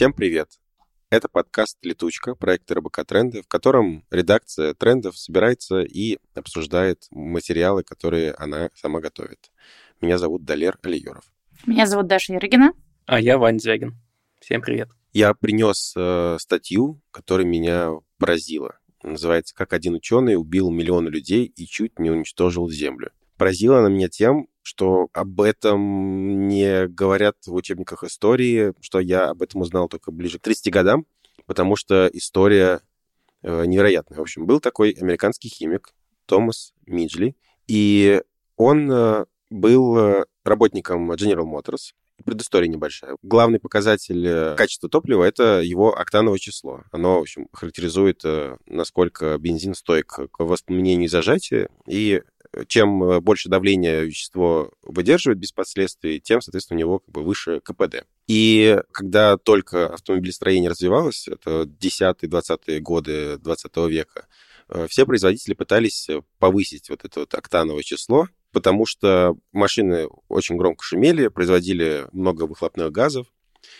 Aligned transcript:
Всем 0.00 0.14
привет! 0.14 0.48
Это 1.10 1.28
подкаст 1.28 1.76
«Летучка», 1.82 2.34
проект 2.34 2.72
РБК 2.72 3.04
«Тренды», 3.04 3.42
в 3.42 3.46
котором 3.46 4.06
редакция 4.10 4.72
трендов 4.72 5.18
собирается 5.18 5.82
и 5.82 6.16
обсуждает 6.32 7.06
материалы, 7.10 7.82
которые 7.82 8.32
она 8.32 8.70
сама 8.74 9.00
готовит. 9.00 9.50
Меня 10.00 10.16
зовут 10.16 10.46
Далер 10.46 10.78
Алиеров. 10.82 11.30
Меня 11.66 11.84
зовут 11.84 12.06
Даша 12.06 12.32
Ярыгина. 12.32 12.72
А 13.04 13.20
я 13.20 13.36
Вань 13.36 13.60
Звягин. 13.60 14.00
Всем 14.40 14.62
привет. 14.62 14.88
Я 15.12 15.34
принес 15.34 15.92
э, 15.94 16.38
статью, 16.40 17.02
которая 17.10 17.46
меня 17.46 17.90
поразила. 18.16 18.78
Называется 19.02 19.54
«Как 19.54 19.74
один 19.74 19.96
ученый 19.96 20.36
убил 20.36 20.70
миллионы 20.70 21.10
людей 21.10 21.44
и 21.44 21.66
чуть 21.66 21.98
не 21.98 22.08
уничтожил 22.08 22.70
Землю». 22.70 23.10
Поразила 23.36 23.80
она 23.80 23.90
меня 23.90 24.08
тем, 24.08 24.48
что 24.62 25.08
об 25.12 25.40
этом 25.40 26.48
не 26.48 26.86
говорят 26.86 27.36
в 27.46 27.54
учебниках 27.54 28.04
истории, 28.04 28.74
что 28.80 29.00
я 29.00 29.30
об 29.30 29.42
этом 29.42 29.62
узнал 29.62 29.88
только 29.88 30.10
ближе 30.10 30.38
к 30.38 30.42
30 30.42 30.72
годам, 30.72 31.06
потому 31.46 31.76
что 31.76 32.08
история 32.12 32.80
э, 33.42 33.64
невероятная. 33.66 34.18
В 34.18 34.22
общем, 34.22 34.46
был 34.46 34.60
такой 34.60 34.90
американский 34.92 35.48
химик 35.48 35.94
Томас 36.26 36.74
Миджли, 36.86 37.34
и 37.66 38.22
он 38.56 38.90
э, 38.90 39.24
был 39.50 39.96
э, 39.98 40.24
работником 40.44 41.10
General 41.12 41.44
Motors, 41.44 41.92
предыстория 42.24 42.68
небольшая. 42.68 43.16
Главный 43.22 43.58
показатель 43.58 44.26
э, 44.26 44.54
качества 44.56 44.88
топлива— 44.88 45.24
это 45.24 45.60
его 45.60 45.96
октановое 45.96 46.38
число. 46.38 46.82
Оно, 46.92 47.18
в 47.18 47.22
общем, 47.22 47.48
характеризует, 47.52 48.20
э, 48.24 48.56
насколько 48.66 49.36
бензин 49.38 49.74
стойк 49.74 50.18
к 50.30 50.44
воспламенению 50.44 51.06
и 51.06 51.08
зажатию. 51.08 51.68
И 51.86 52.22
чем 52.66 53.20
больше 53.22 53.48
давления 53.48 54.00
вещество 54.00 54.72
выдерживает 54.82 55.38
без 55.38 55.52
последствий, 55.52 56.20
тем, 56.20 56.40
соответственно, 56.40 56.78
у 56.78 56.80
него 56.80 56.98
как 56.98 57.10
бы 57.10 57.22
выше 57.22 57.60
КПД. 57.60 58.06
И 58.26 58.78
когда 58.92 59.36
только 59.36 59.86
автомобилестроение 59.88 60.70
развивалось, 60.70 61.28
это 61.28 61.62
10-20-е 61.62 62.80
годы 62.80 63.38
20 63.38 63.76
века, 63.88 64.26
все 64.88 65.04
производители 65.04 65.54
пытались 65.54 66.08
повысить 66.38 66.90
вот 66.90 67.04
это 67.04 67.20
вот 67.20 67.34
октановое 67.34 67.82
число, 67.82 68.28
потому 68.52 68.86
что 68.86 69.36
машины 69.52 70.08
очень 70.28 70.56
громко 70.56 70.84
шумели, 70.84 71.28
производили 71.28 72.06
много 72.12 72.44
выхлопных 72.44 72.92
газов. 72.92 73.26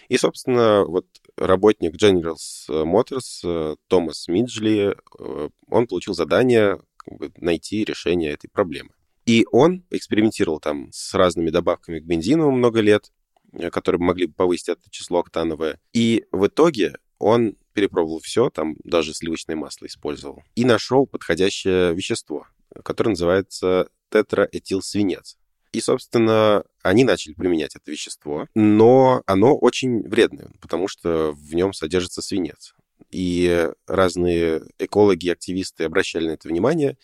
И, 0.09 0.17
собственно, 0.17 0.85
вот 0.85 1.07
работник 1.37 1.95
General 1.95 2.37
Motors 2.69 3.41
э, 3.45 3.77
Томас 3.89 4.29
Миджли, 4.29 4.95
э, 5.19 5.49
он 5.69 5.87
получил 5.87 6.15
задание 6.15 6.81
как 7.05 7.19
бы, 7.19 7.33
найти 7.37 7.85
решение 7.85 8.33
этой 8.33 8.49
проблемы. 8.49 8.91
И 9.27 9.47
он 9.53 9.85
экспериментировал 9.91 10.61
там 10.61 10.91
с 10.93 11.15
разными 11.15 11.51
добавками 11.51 12.01
к 12.01 12.05
бензину 12.05 12.51
много 12.51 12.81
лет, 12.81 13.13
э, 13.53 13.71
которые 13.71 14.01
могли 14.01 14.27
бы 14.27 14.33
повысить 14.35 14.71
это 14.71 14.91
число 14.91 15.21
октановое. 15.21 15.79
И 15.93 16.25
в 16.33 16.47
итоге 16.47 16.97
он 17.19 17.57
перепробовал 17.75 18.21
все, 18.21 18.51
там 18.51 18.77
даже 18.83 19.15
сливочное 19.15 19.57
масло 19.57 19.87
использовал, 19.87 20.43
и 20.55 20.65
нашел 20.65 21.07
подходящее 21.07 21.95
вещество, 21.95 22.47
которое 22.83 23.11
называется 23.11 23.89
тетраэтилсвинец. 24.11 25.37
И, 25.73 25.81
собственно, 25.81 26.65
они 26.83 27.05
начали 27.05 27.35
применять 27.35 27.77
это 27.77 27.91
вещество, 27.91 28.49
но 28.55 29.23
оно 29.27 29.57
очень 29.57 30.03
вредное, 30.09 30.51
потому 30.61 30.89
что 30.89 31.33
в 31.33 31.55
нем 31.55 31.73
содержится 31.73 32.23
свинец. 32.23 32.75
И 33.11 33.69
разные 33.87 34.63
экологи 34.79 35.29
активисты 35.29 35.85
обращали 35.85 36.29
на 36.29 36.33
это 36.33 36.49
внимание. 36.49 36.97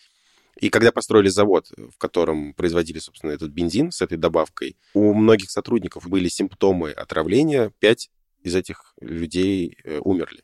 И 0.59 0.69
когда 0.69 0.91
построили 0.91 1.27
завод, 1.27 1.69
в 1.77 1.97
котором 1.97 2.53
производили, 2.53 2.99
собственно, 2.99 3.31
этот 3.31 3.51
бензин 3.51 3.91
с 3.91 4.01
этой 4.01 4.17
добавкой, 4.17 4.77
у 4.93 5.13
многих 5.13 5.51
сотрудников 5.51 6.07
были 6.07 6.29
симптомы 6.29 6.91
отравления, 6.91 7.71
пять 7.79 8.09
из 8.41 8.55
этих 8.55 8.93
людей 8.99 9.77
э, 9.83 9.99
умерли. 9.99 10.43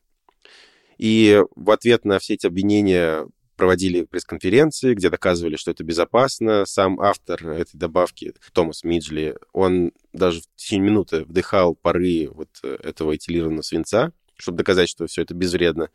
И 0.98 1.42
в 1.56 1.72
ответ 1.72 2.06
на 2.06 2.20
все 2.20 2.36
эти 2.36 2.46
обвинения 2.46 3.26
проводили 3.56 4.04
пресс-конференции, 4.04 4.94
где 4.94 5.10
доказывали, 5.10 5.56
что 5.56 5.72
это 5.72 5.84
безопасно. 5.84 6.66
Сам 6.66 7.00
автор 7.00 7.48
этой 7.50 7.78
добавки, 7.78 8.34
Томас 8.52 8.84
Миджли, 8.84 9.38
он 9.52 9.92
даже 10.12 10.42
в 10.42 10.46
течение 10.56 10.90
минуты 10.90 11.24
вдыхал 11.24 11.76
пары 11.76 12.30
вот 12.30 12.50
э, 12.64 12.78
этого 12.84 13.16
этилированного 13.16 13.62
свинца, 13.62 14.12
чтобы 14.44 14.58
доказать, 14.58 14.90
что 14.90 15.08
все 15.08 15.24
это 15.24 15.34
безвредно 15.34 15.90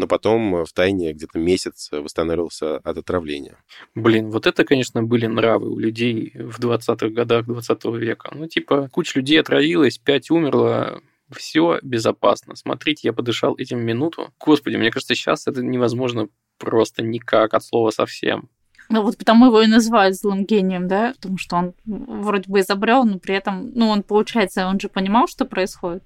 но 0.00 0.06
потом 0.06 0.56
э, 0.56 0.64
в 0.64 0.72
тайне 0.72 1.12
где-то 1.12 1.38
месяц 1.38 1.90
восстанавливался 1.92 2.76
от 2.78 2.98
отравления. 2.98 3.56
Блин, 3.94 4.30
вот 4.30 4.46
это, 4.46 4.64
конечно, 4.64 5.02
были 5.02 5.26
нравы 5.26 5.70
у 5.70 5.78
людей 5.78 6.32
в 6.34 6.58
20-х 6.58 7.08
годах 7.10 7.46
20 7.46 7.84
века. 7.84 8.30
Ну, 8.34 8.48
типа, 8.48 8.88
куча 8.90 9.18
людей 9.18 9.38
отравилась, 9.38 9.98
пять 9.98 10.30
умерло, 10.30 11.02
все 11.30 11.78
безопасно. 11.82 12.56
Смотрите, 12.56 13.08
я 13.08 13.12
подышал 13.12 13.54
этим 13.56 13.80
минуту. 13.80 14.32
Господи, 14.40 14.76
мне 14.76 14.90
кажется, 14.90 15.14
сейчас 15.14 15.46
это 15.46 15.62
невозможно 15.62 16.28
просто 16.58 17.02
никак 17.02 17.54
от 17.54 17.62
слова 17.62 17.90
совсем. 17.90 18.48
Ну 18.88 19.02
вот 19.02 19.16
потому 19.16 19.46
его 19.46 19.62
и 19.62 19.68
называют 19.68 20.16
злым 20.16 20.44
гением, 20.44 20.88
да, 20.88 21.12
потому 21.14 21.38
что 21.38 21.56
он 21.56 21.74
вроде 21.84 22.50
бы 22.50 22.58
изобрел, 22.58 23.04
но 23.04 23.20
при 23.20 23.36
этом, 23.36 23.70
ну 23.72 23.88
он, 23.88 24.02
получается, 24.02 24.66
он 24.66 24.80
же 24.80 24.88
понимал, 24.88 25.28
что 25.28 25.44
происходит, 25.44 26.02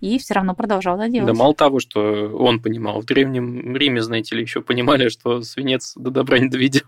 и 0.00 0.18
все 0.18 0.34
равно 0.34 0.54
продолжал 0.54 0.98
это 0.98 1.10
делать. 1.10 1.26
Да 1.26 1.34
мало 1.34 1.54
того, 1.54 1.80
что 1.80 2.00
он 2.36 2.60
понимал, 2.60 3.00
в 3.00 3.04
Древнем 3.04 3.76
Риме, 3.76 4.02
знаете 4.02 4.36
ли, 4.36 4.42
еще 4.42 4.62
понимали, 4.62 5.08
что 5.08 5.42
свинец 5.42 5.92
до 5.96 6.10
добра 6.10 6.38
не 6.38 6.48
доведет. 6.48 6.84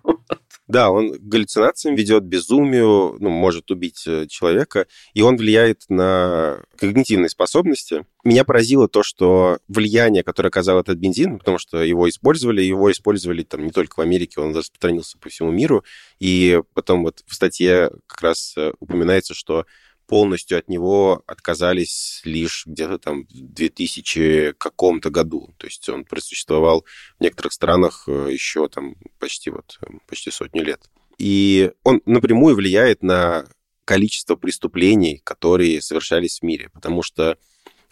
Да, 0.68 0.90
он 0.90 1.12
галлюцинациям 1.18 1.96
ведет, 1.96 2.22
безумию, 2.22 3.16
ну, 3.18 3.28
может 3.28 3.70
убить 3.70 4.04
э, 4.06 4.26
человека, 4.26 4.86
и 5.12 5.20
он 5.20 5.36
влияет 5.36 5.82
на 5.88 6.62
когнитивные 6.78 7.28
способности. 7.28 8.06
Меня 8.24 8.44
поразило 8.44 8.88
то, 8.88 9.02
что 9.02 9.58
влияние, 9.68 10.22
которое 10.22 10.48
оказал 10.48 10.78
этот 10.80 10.98
бензин, 10.98 11.38
потому 11.38 11.58
что 11.58 11.82
его 11.82 12.08
использовали, 12.08 12.62
его 12.62 12.90
использовали 12.90 13.42
там 13.42 13.64
не 13.64 13.70
только 13.70 13.96
в 13.96 14.00
Америке, 14.00 14.40
он 14.40 14.56
распространился 14.56 15.18
по 15.18 15.28
всему 15.28 15.50
миру, 15.50 15.84
и 16.20 16.62
потом 16.74 17.02
вот 17.02 17.22
в 17.26 17.34
статье 17.34 17.90
как 18.06 18.22
раз 18.22 18.54
э, 18.56 18.72
упоминается, 18.78 19.34
что 19.34 19.66
полностью 20.12 20.58
от 20.58 20.68
него 20.68 21.22
отказались 21.26 22.20
лишь 22.24 22.66
где-то 22.66 22.98
там 22.98 23.24
в 23.24 23.28
2000 23.32 24.52
каком-то 24.58 25.08
году. 25.08 25.54
То 25.56 25.66
есть 25.66 25.88
он 25.88 26.04
просуществовал 26.04 26.84
в 27.18 27.22
некоторых 27.22 27.54
странах 27.54 28.04
э, 28.06 28.28
еще 28.30 28.68
там 28.68 28.96
почти 29.18 29.48
вот 29.48 29.78
э, 29.80 29.86
почти 30.06 30.30
сотню 30.30 30.64
лет. 30.64 30.82
И 31.16 31.72
он 31.82 32.02
напрямую 32.04 32.56
влияет 32.56 33.02
на 33.02 33.46
количество 33.86 34.36
преступлений, 34.36 35.22
которые 35.24 35.80
совершались 35.80 36.40
в 36.40 36.42
мире, 36.42 36.68
потому 36.74 37.02
что 37.02 37.38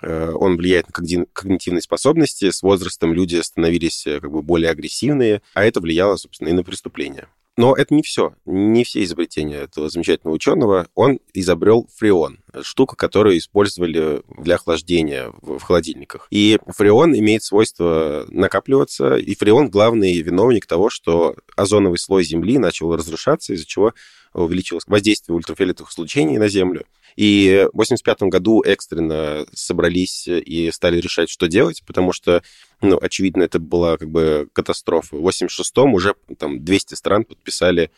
э, 0.03 0.31
он 0.33 0.59
влияет 0.59 0.89
на 0.89 1.27
когнитивные 1.33 1.81
способности. 1.81 2.51
С 2.51 2.63
возрастом 2.63 3.15
люди 3.15 3.37
становились 3.37 4.05
как 4.05 4.31
бы 4.31 4.43
более 4.43 4.69
агрессивные, 4.69 5.41
а 5.55 5.65
это 5.65 5.81
влияло, 5.81 6.17
собственно, 6.17 6.51
и 6.51 6.53
на 6.53 6.65
преступления. 6.65 7.29
Но 7.57 7.75
это 7.75 7.95
не 7.95 8.03
все, 8.03 8.35
не 8.47 8.85
все 8.85 9.03
изобретения 9.05 9.57
этого 9.57 9.91
замечательного 9.91 10.35
ученого. 10.35 10.87
Он 10.95 11.19
изобрел 11.35 11.89
фреон, 11.97 12.39
штука, 12.63 12.97
которую 12.97 13.37
использовали 13.37 14.23
для 14.39 14.55
охлаждения 14.55 15.33
в, 15.43 15.59
в 15.59 15.63
холодильниках. 15.63 16.27
И 16.31 16.59
фреон 16.69 17.15
имеет 17.15 17.43
свойство 17.43 18.25
накапливаться, 18.29 19.17
и 19.17 19.35
фреон 19.35 19.69
главный 19.69 20.21
виновник 20.23 20.67
того, 20.67 20.91
что 20.91 21.37
озоновый 21.57 21.99
слой 21.99 22.25
Земли 22.25 22.59
начал 22.59 22.95
разрушаться, 22.95 23.53
из-за 23.53 23.67
чего 23.67 23.93
увеличилось 24.33 24.85
воздействие 24.87 25.37
ультрафиолетовых 25.37 25.93
излучений 25.93 26.39
на 26.39 26.49
Землю. 26.49 26.87
И 27.17 27.67
в 27.73 27.81
1985 27.81 28.23
году 28.31 28.63
экстренно 28.63 29.45
собрались 29.53 30.29
и 30.29 30.71
стали 30.71 31.01
решать, 31.01 31.29
что 31.29 31.49
делать, 31.49 31.83
потому 31.87 32.13
что, 32.13 32.43
ну, 32.83 32.99
очевидно, 33.01 33.43
это 33.43 33.59
была 33.59 33.97
как 33.97 34.11
бы 34.11 34.49
катастрофа. 34.53 35.17
В 35.17 35.21
1986 35.21 35.79
уже 35.95 36.15
там 36.39 36.65
200 36.65 36.95
стран 36.95 37.25
подписали 37.25 37.91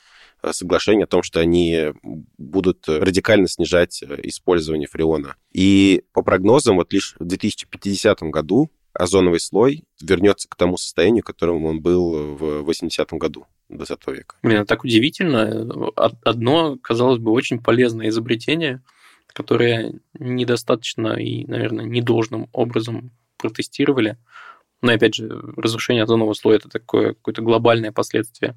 э, 0.43 0.53
соглашение 0.53 1.05
о 1.05 1.09
том, 1.09 1.23
что 1.23 1.41
они 1.41 1.93
будут 2.39 2.89
радикально 2.89 3.49
снижать 3.49 4.03
э, 4.03 4.19
использование 4.25 4.89
фреона. 4.89 5.37
И 5.53 6.03
по 6.13 6.23
прогнозам, 6.23 6.77
вот 6.77 6.93
лишь 6.93 7.15
в 7.19 7.25
2050 7.25 8.23
году 8.23 8.71
озоновый 8.95 9.41
слой 9.41 9.85
вернется 10.01 10.49
к 10.49 10.57
тому 10.57 10.77
состоянию, 10.77 11.23
которым 11.23 11.65
он 11.65 11.81
был 11.81 12.37
в 12.37 12.69
80-м 12.69 13.19
году 13.19 13.47
20 13.69 14.07
века. 14.09 14.37
Блин, 14.43 14.67
так 14.67 14.85
удивительно. 14.85 15.93
Одно, 16.25 16.77
казалось 16.77 17.19
бы, 17.19 17.33
очень 17.33 17.63
полезное 17.63 18.09
изобретение, 18.09 18.83
которое 19.27 19.95
недостаточно 20.19 21.15
и, 21.15 21.47
наверное, 21.47 21.87
недолжным 21.87 22.49
образом 22.53 23.13
протестировали. 23.39 24.19
Но, 24.83 24.93
опять 24.93 25.15
же, 25.15 25.29
разрушение 25.57 26.03
озонового 26.03 26.35
слоя– 26.35 26.57
это 26.59 26.69
такое 26.69 27.15
какое-то 27.15 27.41
глобальное 27.43 27.93
последствие 27.93 28.57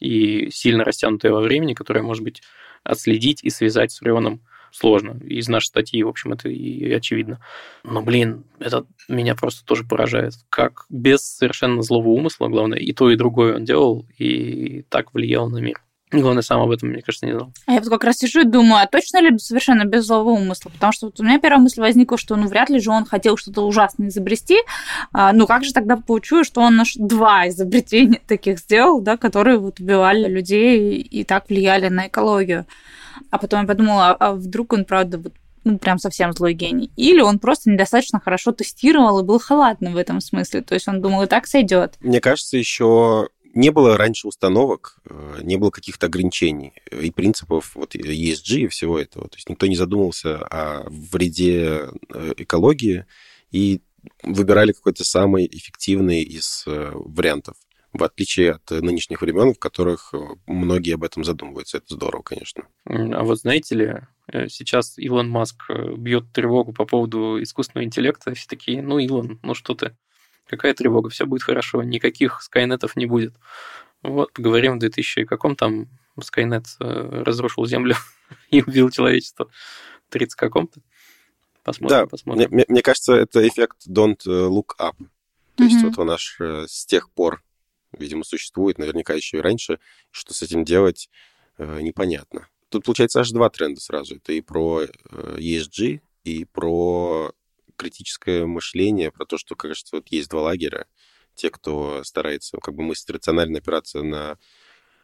и 0.00 0.48
сильно 0.50 0.84
растянутое 0.84 1.32
во 1.32 1.40
времени, 1.40 1.74
которое, 1.74 2.02
может 2.02 2.22
быть, 2.22 2.42
отследить 2.84 3.42
и 3.42 3.50
связать 3.50 3.90
с 3.92 3.98
фреоном 3.98 4.40
сложно. 4.70 5.18
Из 5.24 5.48
нашей 5.48 5.66
статьи, 5.66 6.02
в 6.02 6.08
общем, 6.08 6.32
это 6.32 6.48
и 6.48 6.92
очевидно. 6.92 7.40
Но, 7.84 8.02
блин, 8.02 8.44
это 8.58 8.86
меня 9.08 9.34
просто 9.34 9.64
тоже 9.64 9.84
поражает. 9.84 10.34
Как 10.48 10.84
без 10.88 11.22
совершенно 11.22 11.82
злого 11.82 12.08
умысла, 12.08 12.48
главное, 12.48 12.78
и 12.78 12.92
то, 12.92 13.10
и 13.10 13.16
другое 13.16 13.56
он 13.56 13.64
делал, 13.64 14.06
и 14.18 14.82
так 14.88 15.14
влиял 15.14 15.48
на 15.48 15.58
мир. 15.58 15.83
И 16.14 16.22
он 16.22 16.38
и 16.38 16.42
сам 16.42 16.60
об 16.60 16.70
этом, 16.70 16.90
мне 16.90 17.02
кажется, 17.02 17.26
не 17.26 17.32
знал. 17.32 17.52
А 17.66 17.72
я 17.72 17.80
вот 17.80 17.88
как 17.88 18.04
раз 18.04 18.18
сижу 18.18 18.40
и 18.40 18.44
думаю, 18.44 18.82
а 18.82 18.86
точно 18.86 19.20
ли 19.20 19.38
совершенно 19.38 19.84
без 19.84 20.06
злого 20.06 20.30
умысла? 20.30 20.70
Потому 20.70 20.92
что 20.92 21.06
вот 21.06 21.20
у 21.20 21.24
меня 21.24 21.38
первая 21.38 21.60
мысль 21.60 21.80
возникла, 21.80 22.18
что 22.18 22.36
ну 22.36 22.46
вряд 22.46 22.70
ли 22.70 22.78
же 22.78 22.90
он 22.90 23.04
хотел 23.04 23.36
что-то 23.36 23.62
ужасное 23.62 24.08
изобрести. 24.08 24.58
А, 25.12 25.32
ну 25.32 25.46
как 25.46 25.64
же 25.64 25.72
тогда 25.72 25.96
получу, 25.96 26.44
что 26.44 26.60
он 26.60 26.76
наш 26.76 26.94
два 26.94 27.48
изобретения 27.48 28.20
таких 28.26 28.58
сделал, 28.58 29.00
да, 29.00 29.16
которые 29.16 29.58
вот 29.58 29.80
убивали 29.80 30.28
людей 30.28 31.00
и 31.00 31.24
так 31.24 31.48
влияли 31.48 31.88
на 31.88 32.08
экологию. 32.08 32.66
А 33.30 33.38
потом 33.38 33.62
я 33.62 33.66
подумала, 33.66 34.10
а 34.12 34.32
вдруг 34.32 34.72
он, 34.72 34.84
правда, 34.84 35.18
вот 35.18 35.32
ну, 35.64 35.78
прям 35.78 35.98
совсем 35.98 36.32
злой 36.32 36.52
гений. 36.52 36.90
Или 36.96 37.20
он 37.20 37.38
просто 37.38 37.70
недостаточно 37.70 38.20
хорошо 38.20 38.52
тестировал 38.52 39.20
и 39.20 39.24
был 39.24 39.38
халатным 39.38 39.94
в 39.94 39.96
этом 39.96 40.20
смысле. 40.20 40.60
То 40.60 40.74
есть 40.74 40.86
он 40.88 41.00
думал, 41.00 41.22
и 41.22 41.26
так 41.26 41.46
сойдет. 41.46 41.94
Мне 42.00 42.20
кажется, 42.20 42.56
еще 42.56 43.28
не 43.54 43.70
было 43.70 43.96
раньше 43.96 44.26
установок, 44.26 44.98
э, 45.08 45.40
не 45.42 45.56
было 45.56 45.70
каких-то 45.70 46.06
ограничений 46.06 46.74
и 46.90 47.10
принципов 47.10 47.74
вот 47.74 47.94
ESG 47.94 48.56
и 48.56 48.68
всего 48.68 48.98
этого. 48.98 49.28
То 49.28 49.36
есть 49.36 49.48
никто 49.48 49.66
не 49.66 49.76
задумывался 49.76 50.44
о 50.46 50.84
вреде 50.90 51.88
э, 52.12 52.32
экологии 52.36 53.06
и 53.50 53.80
выбирали 54.22 54.72
какой-то 54.72 55.04
самый 55.04 55.46
эффективный 55.46 56.22
из 56.22 56.64
э, 56.66 56.92
вариантов 56.94 57.56
в 57.92 58.02
отличие 58.02 58.54
от 58.54 58.70
нынешних 58.72 59.22
времен, 59.22 59.54
в 59.54 59.60
которых 59.60 60.12
многие 60.48 60.94
об 60.96 61.04
этом 61.04 61.22
задумываются. 61.22 61.76
Это 61.76 61.94
здорово, 61.94 62.22
конечно. 62.22 62.64
А 62.86 63.22
вот 63.22 63.38
знаете 63.38 63.74
ли, 63.76 63.94
сейчас 64.48 64.98
Илон 64.98 65.30
Маск 65.30 65.70
бьет 65.96 66.32
тревогу 66.32 66.72
по 66.72 66.86
поводу 66.86 67.40
искусственного 67.40 67.86
интеллекта. 67.86 68.34
Все 68.34 68.48
такие, 68.48 68.82
ну, 68.82 68.98
Илон, 68.98 69.38
ну 69.44 69.54
что 69.54 69.76
ты? 69.76 69.96
Какая 70.46 70.74
тревога? 70.74 71.10
Все 71.10 71.26
будет 71.26 71.42
хорошо, 71.42 71.82
никаких 71.82 72.42
скайнетов 72.42 72.96
не 72.96 73.06
будет. 73.06 73.34
Вот, 74.02 74.32
поговорим 74.32 74.76
в 74.76 74.78
2000 74.78 75.24
каком 75.24 75.56
там 75.56 75.88
Скайнет 76.22 76.66
э, 76.80 77.22
разрушил 77.24 77.66
Землю 77.66 77.96
и 78.50 78.62
убил 78.62 78.90
человечество. 78.90 79.50
30 80.10 80.36
каком-то. 80.36 80.80
Посмотрим, 81.64 81.98
да, 81.98 82.06
посмотрим. 82.06 82.48
Мне, 82.50 82.64
мне 82.68 82.82
кажется, 82.82 83.14
это 83.14 83.46
эффект 83.46 83.88
don't 83.88 84.20
э, 84.26 84.30
look 84.30 84.76
up. 84.78 84.94
То 85.56 85.64
mm-hmm. 85.64 85.66
есть 85.66 85.82
вот 85.82 85.98
он 85.98 86.10
аж 86.10 86.36
э, 86.40 86.66
с 86.68 86.86
тех 86.86 87.10
пор, 87.10 87.42
видимо, 87.98 88.22
существует, 88.22 88.78
наверняка 88.78 89.14
еще 89.14 89.38
и 89.38 89.40
раньше. 89.40 89.80
Что 90.10 90.34
с 90.34 90.42
этим 90.42 90.64
делать, 90.64 91.08
непонятно. 91.58 92.48
Тут, 92.68 92.84
получается, 92.84 93.20
аж 93.20 93.30
два 93.30 93.48
тренда 93.50 93.80
сразу. 93.80 94.16
Это 94.16 94.32
и 94.32 94.40
про 94.40 94.84
ESG, 95.12 96.00
и 96.24 96.44
про 96.44 97.32
критическое 97.76 98.46
мышление, 98.46 99.10
про 99.10 99.26
то, 99.26 99.38
что, 99.38 99.54
кажется, 99.54 99.96
вот 99.96 100.08
есть 100.08 100.30
два 100.30 100.42
лагеря. 100.42 100.86
Те, 101.34 101.50
кто 101.50 102.02
старается 102.04 102.58
как 102.58 102.74
бы 102.74 102.82
мыслить 102.82 103.10
рационально, 103.10 103.58
опираться 103.58 104.02
на 104.02 104.38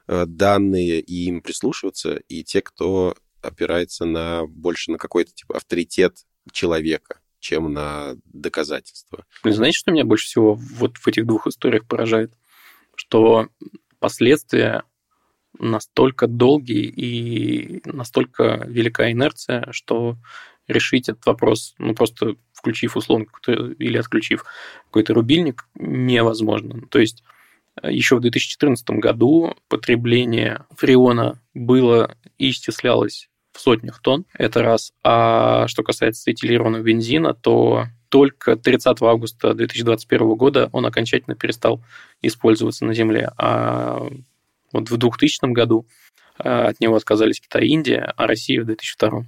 э, 0.06 0.26
данные 0.26 1.00
и 1.00 1.26
им 1.26 1.42
прислушиваться, 1.42 2.16
и 2.28 2.44
те, 2.44 2.60
кто 2.62 3.16
опирается 3.42 4.04
на 4.04 4.46
больше 4.46 4.90
на 4.90 4.98
какой-то 4.98 5.32
типа 5.32 5.56
авторитет 5.56 6.18
человека, 6.52 7.20
чем 7.38 7.72
на 7.72 8.14
доказательства. 8.24 9.24
Знаете, 9.42 9.78
что 9.78 9.90
меня 9.90 10.04
больше 10.04 10.26
всего 10.26 10.54
вот 10.54 10.98
в 10.98 11.08
этих 11.08 11.26
двух 11.26 11.46
историях 11.46 11.86
поражает? 11.86 12.32
Что 12.94 13.48
последствия 13.98 14.84
настолько 15.58 16.26
долгие 16.26 16.86
и 16.86 17.82
настолько 17.84 18.64
велика 18.66 19.10
инерция, 19.10 19.68
что 19.72 20.16
решить 20.68 21.08
этот 21.08 21.26
вопрос, 21.26 21.74
ну, 21.78 21.94
просто 21.94 22.36
включив 22.60 22.96
условно 22.96 23.26
или 23.78 23.96
отключив 23.96 24.44
какой-то 24.86 25.14
рубильник, 25.14 25.66
невозможно. 25.74 26.86
То 26.90 26.98
есть 26.98 27.24
э, 27.82 27.92
еще 27.92 28.16
в 28.16 28.20
2014 28.20 28.88
году 28.90 29.54
потребление 29.68 30.64
фреона 30.76 31.40
было 31.54 32.16
и 32.38 32.50
исчислялось 32.50 33.28
в 33.52 33.60
сотнях 33.60 34.00
тонн, 34.00 34.26
это 34.34 34.62
раз. 34.62 34.92
А 35.02 35.66
что 35.68 35.82
касается 35.82 36.30
этилированного 36.30 36.82
бензина, 36.82 37.34
то 37.34 37.86
только 38.08 38.56
30 38.56 39.02
августа 39.02 39.54
2021 39.54 40.34
года 40.34 40.68
он 40.72 40.86
окончательно 40.86 41.36
перестал 41.36 41.82
использоваться 42.22 42.84
на 42.84 42.94
Земле. 42.94 43.30
А 43.38 44.06
вот 44.72 44.90
в 44.90 44.96
2000 44.96 45.52
году 45.52 45.86
э, 46.38 46.48
от 46.48 46.80
него 46.80 46.96
отказались 46.96 47.40
Китай 47.40 47.66
и 47.66 47.68
Индия, 47.68 48.12
а 48.16 48.26
Россия 48.26 48.62
в 48.62 48.66
2002. 48.66 49.24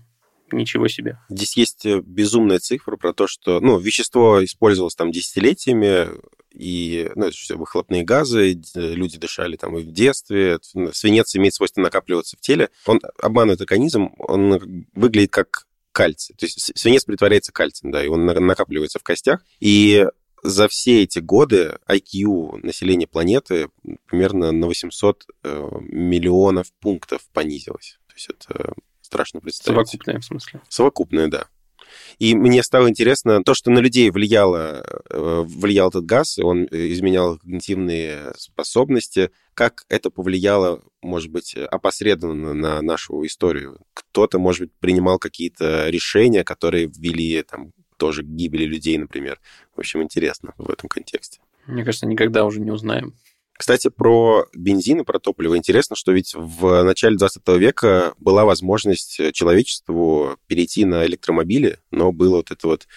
Ничего 0.53 0.89
себе. 0.89 1.19
Здесь 1.29 1.57
есть 1.57 1.87
э, 1.87 2.01
безумная 2.05 2.59
цифра 2.59 2.97
про 2.97 3.13
то, 3.13 3.27
что 3.27 3.61
ну, 3.61 3.79
вещество 3.79 4.45
использовалось 4.45 4.95
там 4.95 5.11
десятилетиями, 5.11 6.09
и 6.53 7.11
ну, 7.15 7.27
это 7.27 7.37
все 7.37 7.57
выхлопные 7.57 8.03
газы, 8.03 8.61
люди 8.75 9.19
дышали 9.19 9.57
там 9.57 9.77
и 9.79 9.83
в 9.83 9.93
детстве, 9.93 10.59
свинец 10.93 11.35
имеет 11.37 11.55
свойство 11.55 11.81
накапливаться 11.81 12.37
в 12.37 12.41
теле. 12.41 12.71
Он 12.87 13.01
обманывает 13.21 13.61
организм, 13.61 14.11
он 14.19 14.87
выглядит 14.95 15.31
как 15.31 15.67
кальций. 15.93 16.35
То 16.37 16.47
есть 16.47 16.73
свинец 16.77 17.05
притворяется 17.05 17.53
кальцием, 17.53 17.93
да, 17.93 18.05
и 18.05 18.09
он 18.09 18.25
накапливается 18.25 18.99
в 18.99 19.03
костях. 19.03 19.45
И 19.61 20.07
за 20.43 20.69
все 20.69 21.03
эти 21.03 21.21
годы 21.21 21.79
IQ 21.89 22.59
населения 22.63 23.07
планеты 23.07 23.69
примерно 24.07 24.51
на 24.53 24.67
800 24.67 25.25
э, 25.45 25.69
миллионов 25.81 26.73
пунктов 26.81 27.23
понизилось. 27.33 27.99
То 28.09 28.15
есть 28.15 28.29
это 28.29 28.75
страшно 29.13 29.41
представить. 29.41 29.89
Совокупное, 29.89 30.21
в 30.21 30.25
смысле? 30.25 30.61
Совокупное, 30.69 31.29
да. 31.29 31.47
И 32.19 32.35
мне 32.35 32.63
стало 32.63 32.89
интересно 32.89 33.45
то, 33.45 33.53
что 33.53 33.71
на 33.71 33.79
людей 33.81 34.11
влияло, 34.11 34.83
э, 35.11 35.43
влиял 35.45 35.91
этот 35.91 36.07
газ, 36.07 36.39
он 36.39 36.65
изменял 36.71 37.39
когнитивные 37.39 38.33
способности, 38.39 39.31
как 39.53 39.85
это 39.91 40.09
повлияло, 40.09 40.83
может 41.03 41.31
быть, 41.31 41.55
опосредованно 41.55 42.55
на 42.55 42.81
нашу 42.81 43.27
историю. 43.27 43.79
Кто-то, 43.93 44.39
может 44.39 44.63
быть, 44.63 44.73
принимал 44.81 45.19
какие-то 45.19 45.91
решения, 45.91 46.45
которые 46.45 46.87
ввели 46.87 47.43
там 47.43 47.73
тоже 47.99 48.23
к 48.23 48.27
гибели 48.27 48.65
людей, 48.65 48.97
например. 48.97 49.39
В 49.77 49.81
общем, 49.81 50.03
интересно 50.03 50.55
в 50.57 50.71
этом 50.71 50.89
контексте. 50.89 51.41
Мне 51.67 51.85
кажется, 51.85 52.07
никогда 52.07 52.47
уже 52.47 52.61
не 52.61 52.71
узнаем. 52.71 53.15
Кстати, 53.59 53.89
про 53.89 54.47
бензин 54.55 55.01
и 55.01 55.05
про 55.05 55.19
топливо. 55.19 55.57
Интересно, 55.57 55.95
что 55.95 56.13
ведь 56.13 56.35
в 56.35 56.83
начале 56.83 57.17
20 57.17 57.47
века 57.59 58.15
была 58.19 58.45
возможность 58.45 59.21
человечеству 59.33 60.37
перейти 60.47 60.85
на 60.85 61.07
электромобили, 61.07 61.79
но 61.91 62.13
было 62.13 62.37
вот 62.37 62.51
это 62.51 62.67
вот 62.67 62.89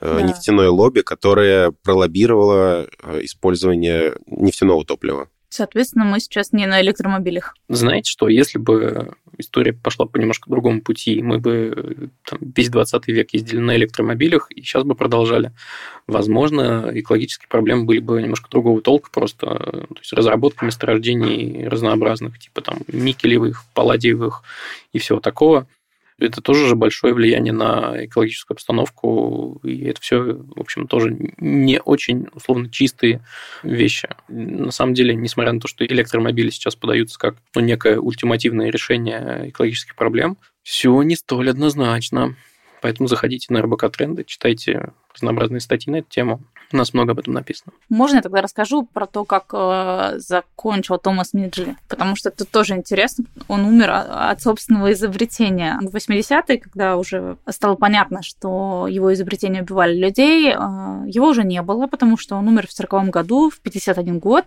э, 0.00 0.14
да. 0.14 0.22
нефтяное 0.22 0.68
лобби, 0.68 1.00
которое 1.00 1.70
пролоббировало 1.70 2.88
э, 3.02 3.20
использование 3.24 4.16
нефтяного 4.26 4.84
топлива. 4.84 5.28
Соответственно, 5.50 6.04
мы 6.04 6.20
сейчас 6.20 6.52
не 6.52 6.66
на 6.66 6.80
электромобилях. 6.80 7.56
Знаете 7.68 8.08
что, 8.08 8.28
если 8.28 8.58
бы 8.58 9.14
история 9.36 9.72
пошла 9.72 10.06
по 10.06 10.16
немножко 10.16 10.48
другому 10.48 10.80
пути, 10.80 11.20
мы 11.22 11.38
бы 11.38 12.10
там, 12.24 12.38
весь 12.40 12.68
20 12.68 13.08
век 13.08 13.30
ездили 13.32 13.58
на 13.58 13.74
электромобилях, 13.76 14.50
и 14.52 14.62
сейчас 14.62 14.84
бы 14.84 14.94
продолжали. 14.94 15.52
Возможно, 16.06 16.90
экологические 16.94 17.48
проблемы 17.48 17.84
были 17.84 17.98
бы 17.98 18.22
немножко 18.22 18.48
другого 18.48 18.80
толка 18.80 19.10
просто. 19.10 19.46
То 19.46 19.98
есть 19.98 20.12
разработка 20.12 20.64
месторождений 20.64 21.66
разнообразных, 21.66 22.38
типа 22.38 22.60
там 22.60 22.78
никелевых, 22.86 23.64
палладиевых 23.74 24.44
и 24.92 24.98
всего 24.98 25.20
такого– 25.20 25.66
это 26.20 26.40
тоже 26.40 26.66
же 26.66 26.76
большое 26.76 27.14
влияние 27.14 27.52
на 27.52 28.04
экологическую 28.04 28.54
обстановку, 28.54 29.60
и 29.64 29.84
это 29.84 30.00
все, 30.00 30.34
в 30.34 30.60
общем, 30.60 30.86
тоже 30.86 31.16
не 31.38 31.80
очень, 31.80 32.26
условно, 32.34 32.70
чистые 32.70 33.24
вещи. 33.62 34.08
На 34.28 34.70
самом 34.70 34.94
деле, 34.94 35.14
несмотря 35.14 35.52
на 35.52 35.60
то, 35.60 35.68
что 35.68 35.84
электромобили 35.84 36.50
сейчас 36.50 36.76
подаются 36.76 37.18
как 37.18 37.36
ну, 37.54 37.62
некое 37.62 37.98
ультимативное 37.98 38.70
решение 38.70 39.48
экологических 39.48 39.96
проблем, 39.96 40.38
все 40.62 41.02
не 41.02 41.16
столь 41.16 41.50
однозначно. 41.50 42.36
Поэтому 42.82 43.08
заходите 43.08 43.52
на 43.52 43.62
РБК 43.62 43.90
Тренды, 43.90 44.24
читайте 44.24 44.92
разнообразные 45.14 45.60
статьи 45.60 45.92
на 45.92 45.96
эту 45.96 46.08
тему. 46.08 46.40
У 46.72 46.76
нас 46.76 46.94
много 46.94 47.12
об 47.12 47.18
этом 47.18 47.34
написано. 47.34 47.72
Можно 47.88 48.16
я 48.16 48.22
тогда 48.22 48.42
расскажу 48.42 48.84
про 48.84 49.06
то, 49.06 49.24
как 49.24 49.46
э, 49.52 50.18
закончил 50.18 50.98
Томас 50.98 51.34
Миджи? 51.34 51.74
Потому 51.88 52.14
что 52.14 52.28
это 52.28 52.44
тоже 52.44 52.76
интересно. 52.76 53.24
Он 53.48 53.64
умер 53.64 53.90
от 53.90 54.40
собственного 54.40 54.92
изобретения. 54.92 55.80
В 55.82 55.94
80-е, 55.94 56.58
когда 56.58 56.96
уже 56.96 57.38
стало 57.48 57.74
понятно, 57.74 58.22
что 58.22 58.86
его 58.88 59.12
изобретения 59.12 59.62
убивали 59.62 59.98
людей, 59.98 60.50
э, 60.50 60.54
его 61.08 61.28
уже 61.28 61.42
не 61.42 61.60
было, 61.62 61.88
потому 61.88 62.16
что 62.16 62.36
он 62.36 62.46
умер 62.46 62.68
в 62.68 62.72
40 62.72 63.10
году, 63.10 63.50
в 63.50 63.58
51 63.58 64.20
год. 64.20 64.44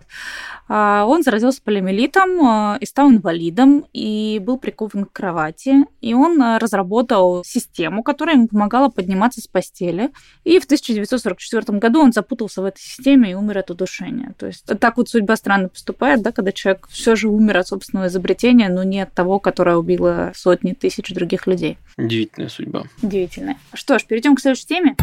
Э, 0.70 1.02
он 1.06 1.22
заразился 1.22 1.60
полиомиелитом 1.62 2.74
э, 2.74 2.78
и 2.80 2.86
стал 2.86 3.10
инвалидом, 3.10 3.84
и 3.92 4.40
был 4.42 4.58
прикован 4.58 5.04
к 5.04 5.12
кровати. 5.12 5.84
И 6.00 6.14
он 6.14 6.40
э, 6.40 6.56
разработал 6.56 7.44
систему, 7.44 8.02
которая 8.02 8.36
ему 8.36 8.48
помогала 8.48 8.88
подниматься 8.88 9.42
с 9.42 9.46
постели. 9.46 10.10
И 10.44 10.53
в 10.60 10.64
1944 10.64 11.78
году 11.78 12.00
он 12.00 12.12
запутался 12.12 12.62
в 12.62 12.64
этой 12.64 12.80
системе 12.80 13.32
и 13.32 13.34
умер 13.34 13.58
от 13.58 13.70
удушения. 13.70 14.34
То 14.38 14.46
есть 14.46 14.64
так 14.64 14.96
вот 14.96 15.08
судьба 15.08 15.36
странно 15.36 15.68
поступает, 15.68 16.22
да, 16.22 16.32
когда 16.32 16.52
человек 16.52 16.88
все 16.90 17.16
же 17.16 17.28
умер 17.28 17.58
от 17.58 17.68
собственного 17.68 18.08
изобретения, 18.08 18.68
но 18.68 18.82
не 18.82 19.00
от 19.00 19.12
того, 19.12 19.38
которое 19.38 19.76
убило 19.76 20.32
сотни 20.34 20.72
тысяч 20.72 21.12
других 21.12 21.46
людей. 21.46 21.78
Удивительная 21.96 22.48
судьба. 22.48 22.84
Удивительная. 23.02 23.56
Что 23.72 23.98
ж, 23.98 24.04
перейдем 24.04 24.36
к 24.36 24.40
следующей 24.40 24.66
теме. 24.66 24.96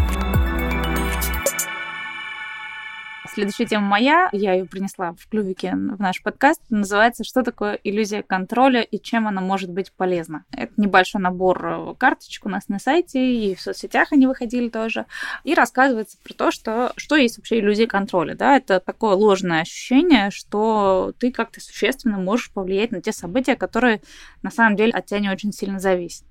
Следующая 3.34 3.66
тема 3.66 3.88
моя, 3.88 4.28
я 4.34 4.52
ее 4.52 4.66
принесла 4.66 5.14
в 5.14 5.30
клювике 5.30 5.72
в 5.72 6.02
наш 6.02 6.22
подкаст, 6.22 6.62
называется 6.70 7.24
«Что 7.24 7.44
такое 7.44 7.80
иллюзия 7.82 8.24
контроля 8.24 8.82
и 8.82 9.00
чем 9.00 9.26
она 9.26 9.40
может 9.40 9.70
быть 9.70 9.94
полезна?». 9.94 10.44
Это 10.52 10.74
небольшой 10.76 11.22
набор 11.22 11.66
э, 11.66 11.96
карточек 11.98 12.46
у 12.46 12.50
нас 12.50 12.68
на 12.68 12.78
сайте, 12.78 13.34
и 13.34 13.56
в 13.56 13.62
соцсетях 13.62 14.12
они 14.12 14.28
выходили 14.28 14.68
тоже, 14.68 15.06
и 15.46 15.54
рассказывается 15.54 16.18
про 16.22 16.34
то, 16.34 16.52
что, 16.52 16.92
что 16.98 17.16
есть 17.16 17.38
вообще 17.38 17.60
иллюзия 17.60 17.88
контроля. 17.88 18.36
Да? 18.36 18.58
Это 18.58 18.82
такое 18.82 19.14
ложное 19.14 19.62
ощущение, 19.62 20.30
что 20.30 21.14
ты 21.18 21.32
как-то 21.32 21.62
существенно 21.62 22.18
можешь 22.18 22.52
повлиять 22.52 22.92
на 22.92 23.02
те 23.02 23.14
события, 23.14 23.56
которые 23.56 24.02
на 24.42 24.52
самом 24.52 24.76
деле 24.76 24.92
от 24.92 25.06
тебя 25.06 25.20
не 25.20 25.30
очень 25.30 25.54
сильно 25.54 25.80
зависят. 25.80 26.26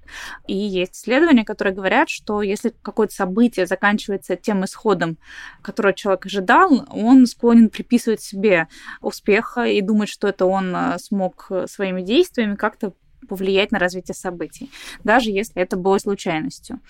И 0.47 0.57
есть 0.57 0.95
исследования, 0.95 1.45
которые 1.45 1.75
говорят, 1.75 2.09
что 2.09 2.43
если 2.43 2.75
какое-то 2.83 3.15
событие 3.15 3.67
заканчивается 3.67 4.37
тем 4.37 4.65
исходом, 4.65 5.19
который 5.63 5.95
человек 5.95 6.27
ожидал, 6.27 6.87
он 6.91 7.27
склонен 7.27 7.69
приписывать 7.71 8.21
себе 8.21 8.69
успех 9.01 9.59
и 9.59 9.81
думать, 9.81 10.09
что 10.09 10.29
это 10.29 10.47
он 10.47 10.75
э, 10.75 10.99
смог 10.99 11.47
э, 11.51 11.67
своими 11.67 12.03
действиями 12.03 12.57
как-то 12.57 12.93
повлиять 13.29 13.73
на 13.73 13.79
развитие 13.79 14.15
событий, 14.15 14.71
даже 15.05 15.31
если 15.31 15.63
это 15.63 15.77
было 15.77 15.99
случайностью. 15.99 16.81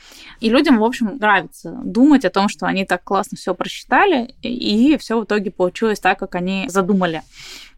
И 0.40 0.48
людям, 0.48 0.78
в 0.78 0.84
общем, 0.84 1.16
нравится 1.18 1.78
думать 1.84 2.24
о 2.24 2.30
том, 2.30 2.48
что 2.48 2.66
они 2.66 2.84
так 2.84 3.04
классно 3.04 3.36
все 3.36 3.54
просчитали, 3.54 4.34
и 4.42 4.96
все 4.98 5.20
в 5.20 5.24
итоге 5.24 5.50
получилось 5.50 6.00
так, 6.00 6.18
как 6.18 6.34
они 6.34 6.66
задумали. 6.68 7.22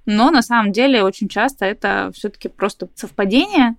Но 0.05 0.31
на 0.31 0.43
самом 0.43 0.73
деле 0.73 1.05
очень 1.05 1.29
часто 1.29 1.65
это 1.65 2.11
все-таки 2.15 2.49
просто 2.49 2.89
совпадение, 2.95 3.77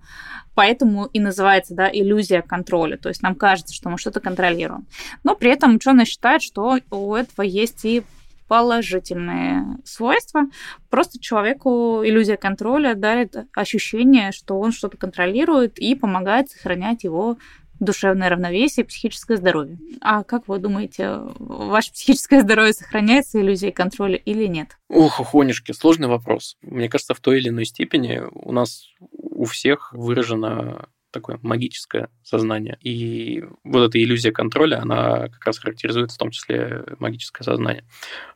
поэтому 0.54 1.06
и 1.06 1.20
называется 1.20 1.74
да, 1.74 1.90
иллюзия 1.92 2.42
контроля. 2.42 2.96
То 2.96 3.10
есть 3.10 3.22
нам 3.22 3.34
кажется, 3.34 3.74
что 3.74 3.90
мы 3.90 3.98
что-то 3.98 4.20
контролируем. 4.20 4.86
Но 5.22 5.34
при 5.34 5.50
этом 5.50 5.74
ученые 5.74 6.06
считают, 6.06 6.42
что 6.42 6.78
у 6.90 7.14
этого 7.14 7.42
есть 7.44 7.84
и 7.84 8.02
положительные 8.48 9.78
свойства. 9.84 10.42
Просто 10.90 11.20
человеку 11.20 12.02
иллюзия 12.04 12.36
контроля 12.36 12.94
дарит 12.94 13.36
ощущение, 13.54 14.32
что 14.32 14.58
он 14.58 14.72
что-то 14.72 14.96
контролирует 14.96 15.78
и 15.78 15.94
помогает 15.94 16.50
сохранять 16.50 17.04
его 17.04 17.38
душевное 17.80 18.28
равновесие, 18.28 18.84
психическое 18.84 19.36
здоровье. 19.36 19.78
А 20.00 20.22
как 20.22 20.48
вы 20.48 20.58
думаете, 20.58 21.20
ваше 21.38 21.92
психическое 21.92 22.40
здоровье 22.40 22.72
сохраняется 22.72 23.40
иллюзией 23.40 23.72
контроля 23.72 24.16
или 24.16 24.46
нет? 24.46 24.78
Ох, 24.88 25.20
ухонишки, 25.20 25.72
сложный 25.72 26.08
вопрос. 26.08 26.56
Мне 26.62 26.88
кажется, 26.88 27.14
в 27.14 27.20
той 27.20 27.38
или 27.38 27.48
иной 27.48 27.64
степени 27.64 28.22
у 28.32 28.52
нас 28.52 28.86
у 29.10 29.44
всех 29.44 29.92
выражена 29.92 30.86
такое 31.14 31.38
магическое 31.42 32.08
сознание. 32.22 32.76
И 32.82 33.44
вот 33.62 33.88
эта 33.88 34.02
иллюзия 34.02 34.32
контроля, 34.32 34.82
она 34.82 35.28
как 35.28 35.46
раз 35.46 35.58
характеризует 35.58 36.10
в 36.10 36.18
том 36.18 36.30
числе 36.30 36.84
магическое 36.98 37.44
сознание. 37.44 37.84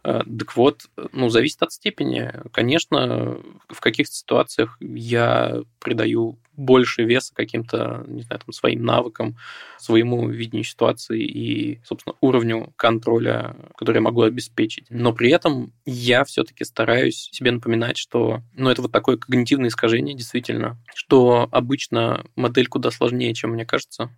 Э, 0.04 0.22
так 0.38 0.56
вот, 0.56 0.82
ну, 1.12 1.28
зависит 1.28 1.62
от 1.62 1.72
степени. 1.72 2.32
Конечно, 2.52 3.38
в 3.68 3.80
каких-то 3.80 4.14
ситуациях 4.14 4.76
я 4.80 5.62
придаю 5.80 6.38
больше 6.58 7.04
веса 7.04 7.32
каким-то, 7.34 8.04
не 8.08 8.22
знаю, 8.22 8.40
там, 8.44 8.52
своим 8.52 8.84
навыкам, 8.84 9.36
своему 9.78 10.28
видению 10.28 10.64
ситуации 10.64 11.22
и, 11.22 11.80
собственно, 11.84 12.16
уровню 12.20 12.72
контроля, 12.76 13.56
который 13.76 13.96
я 13.96 14.02
могу 14.02 14.22
обеспечить. 14.22 14.86
Но 14.90 15.12
при 15.12 15.30
этом 15.30 15.72
я 15.86 16.24
все-таки 16.24 16.64
стараюсь 16.64 17.30
себе 17.32 17.52
напоминать, 17.52 17.96
что, 17.96 18.42
ну, 18.54 18.70
это 18.70 18.82
вот 18.82 18.92
такое 18.92 19.16
когнитивное 19.16 19.68
искажение, 19.68 20.16
действительно, 20.16 20.76
что 20.94 21.48
обычно 21.52 22.26
модель 22.34 22.66
куда 22.66 22.90
сложнее, 22.90 23.32
чем 23.34 23.52
мне 23.52 23.64
кажется, 23.64 24.10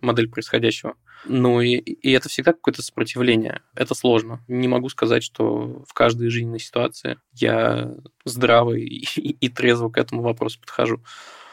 модель 0.00 0.28
происходящего. 0.28 0.94
Ну 1.26 1.60
и, 1.60 1.76
и 1.76 2.10
это 2.12 2.28
всегда 2.28 2.52
какое-то 2.52 2.82
сопротивление. 2.82 3.62
Это 3.74 3.94
сложно. 3.94 4.44
Не 4.46 4.68
могу 4.68 4.88
сказать, 4.88 5.22
что 5.22 5.84
в 5.88 5.94
каждой 5.94 6.28
жизненной 6.28 6.58
ситуации 6.58 7.18
я 7.32 7.94
здраво 8.24 8.74
и, 8.74 8.84
и, 9.16 9.30
и 9.30 9.48
трезво 9.48 9.88
к 9.88 9.98
этому 9.98 10.22
вопросу 10.22 10.60
подхожу. 10.60 11.02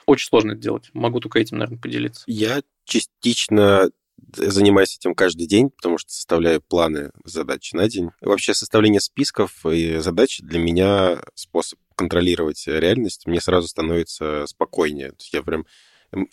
Очень 0.05 0.27
сложно 0.27 0.51
это 0.51 0.62
делать. 0.62 0.89
Могу 0.93 1.20
только 1.20 1.39
этим, 1.39 1.58
наверное, 1.58 1.79
поделиться. 1.79 2.24
Я 2.27 2.62
частично 2.86 3.89
занимаюсь 4.34 4.98
этим 4.98 5.15
каждый 5.15 5.48
день, 5.48 5.70
потому 5.70 5.98
что 5.98 6.12
составляю 6.12 6.62
планы 6.62 7.12
задач 7.25 7.74
на 7.74 7.88
день. 7.89 8.12
вообще 8.22 8.53
составление 8.53 9.01
списков 9.01 9.65
и 9.65 9.98
задач 9.98 10.39
для 10.41 10.60
меня 10.60 11.22
способ 11.36 11.79
контролировать 11.96 12.63
реальность. 12.67 13.27
Мне 13.27 13.41
сразу 13.41 13.67
становится 13.67 14.46
спокойнее. 14.48 15.13
Я 15.31 15.43
прям 15.43 15.65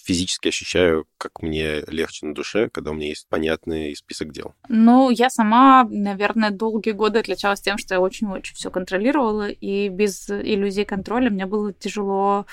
физически 0.02 0.48
ощущаю, 0.48 1.06
как 1.18 1.40
мне 1.42 1.82
легче 1.86 2.26
на 2.26 2.34
душе, 2.34 2.68
когда 2.68 2.90
у 2.90 2.94
меня 2.94 3.08
есть 3.08 3.28
понятный 3.28 3.94
список 3.94 4.32
дел. 4.32 4.54
Ну, 4.68 5.10
я 5.10 5.30
сама, 5.30 5.84
наверное, 5.88 6.50
долгие 6.50 6.90
годы 6.90 7.20
отличалась 7.20 7.60
тем, 7.60 7.78
что 7.78 7.94
я 7.94 8.00
очень-очень 8.00 8.56
все 8.56 8.70
контролировала, 8.70 9.48
и 9.48 9.88
без 9.88 10.28
иллюзии 10.28 10.82
контроля 10.82 11.30
мне 11.30 11.46
было 11.46 11.72
тяжело 11.72 12.46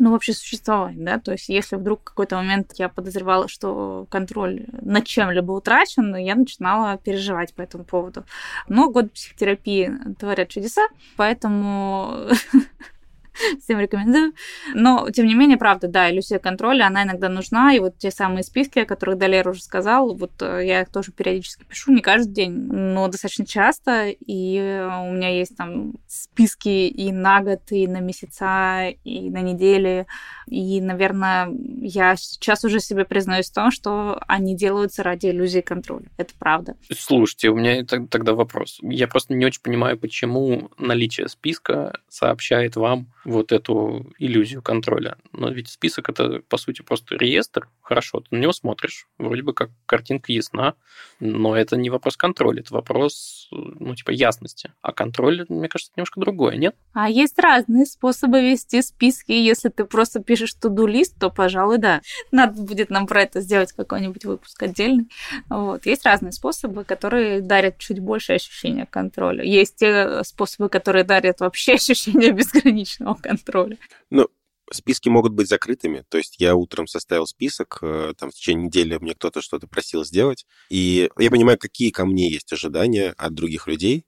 ну, 0.00 0.12
вообще 0.12 0.32
существовать, 0.32 1.02
да, 1.04 1.18
то 1.18 1.32
есть 1.32 1.50
если 1.50 1.76
вдруг 1.76 2.00
в 2.00 2.04
какой-то 2.04 2.36
момент 2.36 2.72
я 2.78 2.88
подозревала, 2.88 3.48
что 3.48 4.06
контроль 4.10 4.64
над 4.72 5.04
чем-либо 5.04 5.52
утрачен, 5.52 6.16
я 6.16 6.34
начинала 6.34 6.96
переживать 6.96 7.52
по 7.54 7.60
этому 7.60 7.84
поводу. 7.84 8.24
Но 8.66 8.90
год 8.90 9.12
психотерапии 9.12 9.92
творят 10.18 10.48
чудеса, 10.48 10.88
поэтому 11.16 12.28
Всем 13.62 13.78
рекомендую. 13.80 14.32
Но, 14.74 15.08
тем 15.10 15.26
не 15.26 15.34
менее, 15.34 15.56
правда, 15.56 15.88
да, 15.88 16.10
иллюзия 16.10 16.38
контроля, 16.38 16.86
она 16.86 17.04
иногда 17.04 17.28
нужна. 17.28 17.74
И 17.74 17.78
вот 17.78 17.98
те 17.98 18.10
самые 18.10 18.42
списки, 18.42 18.80
о 18.80 18.86
которых 18.86 19.18
Далер 19.18 19.48
уже 19.48 19.62
сказал, 19.62 20.14
вот 20.14 20.32
э, 20.40 20.66
я 20.66 20.82
их 20.82 20.90
тоже 20.90 21.12
периодически 21.12 21.64
пишу, 21.64 21.92
не 21.92 22.00
каждый 22.00 22.32
день, 22.32 22.52
но 22.52 23.08
достаточно 23.08 23.46
часто. 23.46 24.08
И 24.08 24.58
у 24.58 25.12
меня 25.12 25.30
есть 25.30 25.56
там 25.56 25.94
списки 26.06 26.88
и 26.88 27.12
на 27.12 27.40
год, 27.40 27.60
и 27.70 27.86
на 27.86 28.00
месяца, 28.00 28.88
и 29.04 29.30
на 29.30 29.40
недели. 29.40 30.06
И, 30.46 30.80
наверное, 30.80 31.48
я 31.80 32.16
сейчас 32.16 32.64
уже 32.64 32.80
себе 32.80 33.04
признаюсь 33.04 33.50
в 33.50 33.54
том, 33.54 33.70
что 33.70 34.20
они 34.26 34.56
делаются 34.56 35.02
ради 35.02 35.26
иллюзии 35.26 35.60
контроля. 35.60 36.06
Это 36.16 36.34
правда. 36.38 36.76
Слушайте, 36.90 37.50
у 37.50 37.56
меня 37.56 37.84
тогда 37.84 38.34
вопрос. 38.34 38.78
Я 38.82 39.08
просто 39.08 39.34
не 39.34 39.46
очень 39.46 39.62
понимаю, 39.62 39.98
почему 39.98 40.70
наличие 40.78 41.28
списка 41.28 41.98
сообщает 42.08 42.76
вам 42.76 43.06
вот 43.30 43.52
эту 43.52 44.12
иллюзию 44.18 44.62
контроля. 44.62 45.16
Но 45.32 45.50
ведь 45.50 45.68
список 45.68 46.08
это, 46.08 46.42
по 46.48 46.56
сути, 46.56 46.82
просто 46.82 47.16
реестр. 47.16 47.68
Хорошо, 47.80 48.20
ты 48.20 48.36
на 48.36 48.40
него 48.40 48.52
смотришь, 48.52 49.06
вроде 49.18 49.42
бы 49.42 49.52
как 49.54 49.70
картинка 49.86 50.32
ясна, 50.32 50.74
но 51.20 51.56
это 51.56 51.76
не 51.76 51.90
вопрос 51.90 52.16
контроля, 52.16 52.60
это 52.60 52.74
вопрос, 52.74 53.48
ну, 53.50 53.94
типа, 53.94 54.10
ясности. 54.10 54.72
А 54.82 54.92
контроль, 54.92 55.44
мне 55.48 55.68
кажется, 55.68 55.92
немножко 55.96 56.20
другое, 56.20 56.56
нет? 56.56 56.74
А 56.92 57.08
есть 57.08 57.38
разные 57.38 57.86
способы 57.86 58.40
вести 58.42 58.82
списки. 58.82 59.32
Если 59.32 59.68
ты 59.68 59.84
просто 59.84 60.20
пишешь 60.20 60.54
туду-лист, 60.54 61.18
то, 61.18 61.30
пожалуй, 61.30 61.78
да. 61.78 62.00
Надо 62.32 62.60
будет 62.60 62.90
нам 62.90 63.06
про 63.06 63.22
это 63.22 63.40
сделать 63.40 63.72
какой-нибудь 63.72 64.24
выпуск 64.24 64.62
отдельный. 64.62 65.08
Вот. 65.48 65.86
Есть 65.86 66.04
разные 66.04 66.32
способы, 66.32 66.84
которые 66.84 67.40
дарят 67.40 67.78
чуть 67.78 68.00
больше 68.00 68.34
ощущения 68.34 68.86
контроля. 68.86 69.44
Есть 69.44 69.76
те 69.76 70.22
способы, 70.24 70.68
которые 70.68 71.04
дарят 71.04 71.40
вообще 71.40 71.74
ощущение 71.74 72.32
безграничного 72.32 73.14
контроля. 73.20 73.78
Ну, 74.10 74.28
списки 74.72 75.08
могут 75.08 75.32
быть 75.32 75.48
закрытыми. 75.48 76.04
То 76.08 76.18
есть 76.18 76.36
я 76.38 76.54
утром 76.54 76.86
составил 76.86 77.26
список, 77.26 77.78
э, 77.82 78.14
там 78.18 78.30
в 78.30 78.34
течение 78.34 78.66
недели 78.66 78.98
мне 78.98 79.14
кто-то 79.14 79.42
что-то 79.42 79.66
просил 79.66 80.04
сделать, 80.04 80.46
и 80.68 81.10
я 81.18 81.30
понимаю, 81.30 81.58
какие 81.58 81.90
ко 81.90 82.06
мне 82.06 82.30
есть 82.30 82.52
ожидания 82.52 83.14
от 83.16 83.34
других 83.34 83.66
людей, 83.66 84.06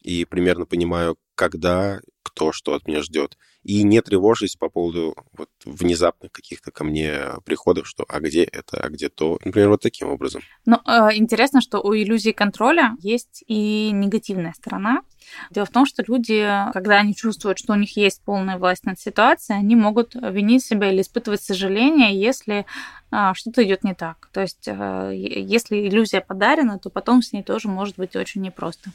и 0.00 0.24
примерно 0.24 0.66
понимаю, 0.66 1.16
когда 1.34 2.00
кто 2.34 2.52
что 2.52 2.74
от 2.74 2.86
меня 2.86 3.02
ждет. 3.02 3.38
И 3.62 3.82
не 3.82 4.02
тревожусь 4.02 4.56
по 4.56 4.68
поводу 4.68 5.16
вот 5.32 5.48
внезапных 5.64 6.32
каких-то 6.32 6.70
ко 6.70 6.84
мне 6.84 7.18
приходов, 7.44 7.86
что 7.86 8.04
а 8.08 8.20
где 8.20 8.44
это, 8.44 8.78
а 8.78 8.90
где 8.90 9.08
то. 9.08 9.38
Например, 9.42 9.70
вот 9.70 9.80
таким 9.80 10.08
образом. 10.08 10.42
Ну, 10.66 10.76
э, 10.86 11.14
интересно, 11.14 11.62
что 11.62 11.80
у 11.80 11.94
иллюзии 11.94 12.32
контроля 12.32 12.94
есть 13.00 13.42
и 13.46 13.90
негативная 13.92 14.52
сторона. 14.54 15.02
Дело 15.50 15.64
в 15.64 15.70
том, 15.70 15.86
что 15.86 16.04
люди, 16.06 16.46
когда 16.74 16.96
они 16.96 17.14
чувствуют, 17.14 17.58
что 17.58 17.72
у 17.72 17.76
них 17.76 17.96
есть 17.96 18.20
полная 18.22 18.58
власть 18.58 18.84
над 18.84 19.00
ситуацией, 19.00 19.58
они 19.58 19.76
могут 19.76 20.14
винить 20.14 20.64
себя 20.64 20.92
или 20.92 21.00
испытывать 21.00 21.40
сожаление, 21.40 22.20
если 22.20 22.66
а, 23.10 23.32
что-то 23.32 23.64
идет 23.64 23.84
не 23.84 23.94
так. 23.94 24.28
То 24.32 24.42
есть, 24.42 24.66
э, 24.66 25.12
если 25.14 25.88
иллюзия 25.88 26.20
подарена, 26.20 26.78
то 26.78 26.90
потом 26.90 27.22
с 27.22 27.32
ней 27.32 27.42
тоже 27.42 27.68
может 27.68 27.96
быть 27.96 28.16
очень 28.16 28.42
непросто. 28.42 28.90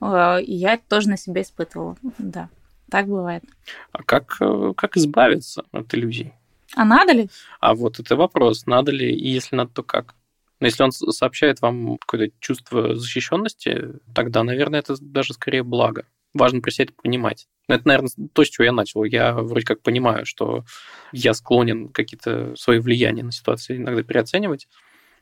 Э, 0.00 0.42
и 0.42 0.54
я 0.54 0.74
это 0.74 0.84
тоже 0.88 1.08
на 1.08 1.16
себе 1.16 1.42
испытывала. 1.42 1.96
Да, 2.18 2.48
так 2.90 3.06
бывает. 3.06 3.44
А 3.92 4.02
как, 4.02 4.36
э, 4.40 4.72
как 4.76 4.96
избавиться 4.96 5.64
от 5.72 5.94
иллюзий? 5.94 6.32
А 6.74 6.84
надо 6.84 7.12
ли? 7.12 7.28
А 7.60 7.74
вот 7.74 7.98
это 7.98 8.16
вопрос, 8.16 8.66
надо 8.66 8.92
ли, 8.92 9.12
и 9.12 9.28
если 9.28 9.56
надо, 9.56 9.70
то 9.72 9.82
как? 9.82 10.14
Но 10.60 10.66
если 10.66 10.82
он 10.82 10.92
сообщает 10.92 11.60
вам 11.60 11.98
какое-то 11.98 12.34
чувство 12.40 12.94
защищенности, 12.96 14.00
тогда, 14.14 14.42
наверное, 14.42 14.80
это 14.80 14.96
даже 15.00 15.34
скорее 15.34 15.62
благо. 15.62 16.04
Важно 16.34 16.60
про 16.60 16.70
себя 16.70 16.84
это 16.84 16.94
понимать. 17.00 17.48
Это, 17.68 17.86
наверное, 17.86 18.10
то, 18.32 18.44
с 18.44 18.48
чего 18.48 18.64
я 18.64 18.72
начал. 18.72 19.04
Я 19.04 19.34
вроде 19.34 19.64
как 19.64 19.82
понимаю, 19.82 20.26
что 20.26 20.64
я 21.12 21.32
склонен 21.32 21.88
какие-то 21.88 22.54
свои 22.56 22.80
влияния 22.80 23.22
на 23.22 23.32
ситуации 23.32 23.76
иногда 23.76 24.02
переоценивать. 24.02 24.68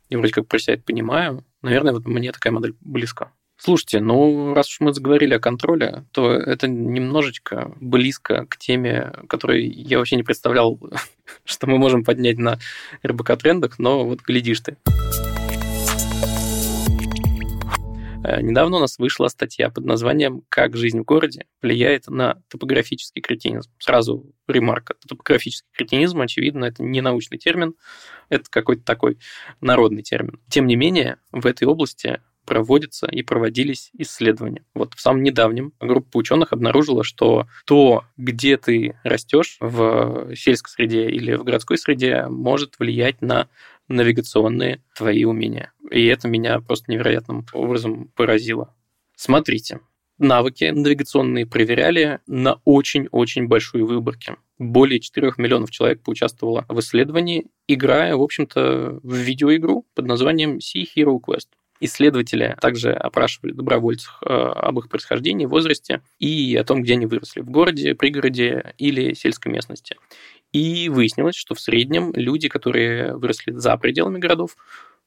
И 0.09 0.17
вроде 0.17 0.33
как 0.33 0.47
про 0.47 0.59
себя 0.59 0.75
это 0.75 0.85
понимаю. 0.85 1.45
Наверное, 1.63 1.93
вот 1.93 2.07
мне 2.07 2.33
такая 2.33 2.53
модель 2.53 2.75
близка. 2.81 3.33
Слушайте, 3.59 4.01
ну, 4.01 4.53
раз 4.53 4.69
уж 4.69 4.81
мы 4.81 4.93
заговорили 4.93 5.33
о 5.35 5.41
контроле, 5.41 6.05
то 6.13 6.31
это 6.33 6.69
немножечко 6.69 7.73
близко 7.81 8.45
к 8.47 8.59
теме, 8.59 9.13
которой 9.29 9.67
я 9.67 9.99
вообще 9.99 10.17
не 10.17 10.23
представлял, 10.23 10.79
что 11.45 11.67
мы 11.67 11.79
можем 11.79 12.05
поднять 12.05 12.37
на 12.37 12.59
РБК-трендах, 13.05 13.79
но 13.79 14.05
вот 14.05 14.21
глядишь 14.21 14.61
ты. 14.61 14.77
Э, 18.27 18.43
недавно 18.43 18.77
у 18.77 18.81
нас 18.81 18.99
вышла 18.99 19.29
статья 19.29 19.71
под 19.71 19.87
названием 19.87 20.43
«Как 20.51 20.77
жизнь 20.77 21.01
в 21.01 21.05
городе 21.05 21.47
влияет 21.63 22.09
на 22.09 22.43
топографический 22.49 23.23
кретинизм». 23.23 23.71
Сразу 23.79 24.35
ремарка. 24.47 24.97
Топографический 25.09 25.71
кретинизм, 25.73 26.21
очевидно, 26.21 26.67
это 26.67 26.83
не 26.83 27.01
научный 27.01 27.39
термин, 27.39 27.75
это 28.29 28.45
какой-то 28.51 28.85
такой 28.85 29.19
народный 29.63 30.03
термин. 30.03 30.41
Тем 30.51 30.67
не 30.67 30.77
менее, 30.77 31.17
в 31.33 31.47
этой 31.47 31.65
области 31.65 32.21
проводятся 32.47 33.07
и 33.07 33.23
проводились 33.23 33.91
исследования. 33.99 34.65
Вот 34.75 34.95
в 34.95 35.01
самом 35.01 35.23
недавнем 35.23 35.73
группа 35.81 36.17
ученых 36.17 36.53
обнаружила, 36.53 37.05
что 37.05 37.47
то, 37.67 38.05
где 38.17 38.57
ты 38.57 38.97
растешь 39.05 39.59
в 39.61 40.35
сельской 40.35 40.71
среде 40.71 41.09
или 41.09 41.35
в 41.35 41.45
городской 41.45 41.77
среде, 41.77 42.27
может 42.29 42.79
влиять 42.79 43.21
на 43.21 43.49
навигационные 43.89 44.81
твои 44.95 45.25
умения. 45.25 45.73
И 45.91 46.07
это 46.07 46.29
меня 46.29 46.61
просто 46.61 46.91
невероятным 46.91 47.45
образом 47.53 48.11
поразило. 48.17 48.75
Смотрите, 49.17 49.81
навыки 50.19 50.65
навигационные 50.65 51.47
проверяли 51.47 52.21
на 52.27 52.61
очень-очень 52.65 53.47
большой 53.47 53.83
выборке. 53.83 54.37
Более 54.59 55.01
4 55.01 55.35
миллионов 55.37 55.71
человек 55.71 56.03
поучаствовало 56.03 56.65
в 56.69 56.81
исследовании, 56.81 57.47
играя, 57.69 58.17
в 58.17 58.23
общем-то, 58.23 59.01
в 59.03 59.15
видеоигру 59.15 59.87
под 59.95 60.07
названием 60.07 60.59
Sea 60.59 60.85
Hero 60.97 61.19
Quest. 61.21 61.49
Исследователи 61.81 62.57
также 62.61 62.93
опрашивали 62.93 63.53
добровольцев 63.53 64.19
э, 64.23 64.33
об 64.33 64.79
их 64.79 64.89
происхождении, 64.89 65.47
возрасте 65.47 66.03
и 66.19 66.57
о 66.57 66.65
том, 66.65 66.83
где 66.83 66.95
они 66.95 67.07
выросли, 67.07 67.41
в 67.41 67.51
городе, 67.51 67.95
пригороде 67.95 68.75
или 68.79 69.15
сельской 69.15 69.53
местности. 69.53 69.97
И 70.53 70.89
выяснилось, 70.89 71.37
что 71.37 71.55
в 71.55 71.61
среднем 71.61 72.13
люди, 72.15 72.49
которые 72.49 73.17
выросли 73.17 73.53
за 73.53 73.77
пределами 73.77 74.19
городов, 74.19 74.57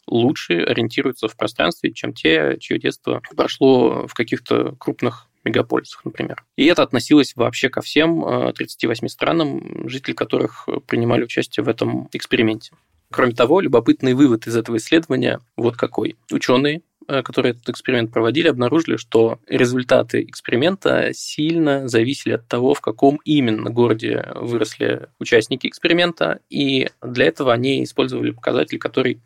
лучше 0.05 0.53
ориентируются 0.53 1.27
в 1.27 1.35
пространстве, 1.35 1.91
чем 1.93 2.13
те, 2.13 2.57
чье 2.59 2.79
детство 2.79 3.21
прошло 3.35 4.07
в 4.07 4.13
каких-то 4.13 4.75
крупных 4.79 5.27
мегаполисах, 5.43 6.03
например. 6.05 6.43
И 6.55 6.65
это 6.65 6.83
относилось 6.83 7.35
вообще 7.35 7.69
ко 7.69 7.81
всем 7.81 8.53
38 8.53 9.05
э, 9.05 9.09
странам, 9.09 9.89
жители 9.89 10.13
которых 10.13 10.67
принимали 10.85 11.23
участие 11.23 11.63
в 11.63 11.69
этом 11.69 12.09
эксперименте. 12.11 12.71
Кроме 13.11 13.33
того, 13.33 13.59
любопытный 13.59 14.13
вывод 14.13 14.47
из 14.47 14.55
этого 14.55 14.77
исследования 14.77 15.39
вот 15.55 15.75
какой. 15.77 16.17
Ученые 16.31 16.81
Э, 17.09 17.23
которые 17.23 17.53
этот 17.53 17.67
эксперимент 17.69 18.11
проводили, 18.11 18.49
обнаружили, 18.49 18.95
что 18.95 19.39
результаты 19.47 20.21
эксперимента 20.21 21.09
сильно 21.11 21.87
зависели 21.87 22.33
от 22.33 22.47
того, 22.47 22.75
в 22.75 22.81
каком 22.81 23.19
именно 23.25 23.71
городе 23.71 24.27
выросли 24.35 25.07
участники 25.17 25.65
эксперимента, 25.65 26.39
и 26.51 26.87
для 27.01 27.25
этого 27.25 27.51
они 27.51 27.83
использовали 27.83 28.29
показатель, 28.29 28.77
который 28.77 29.21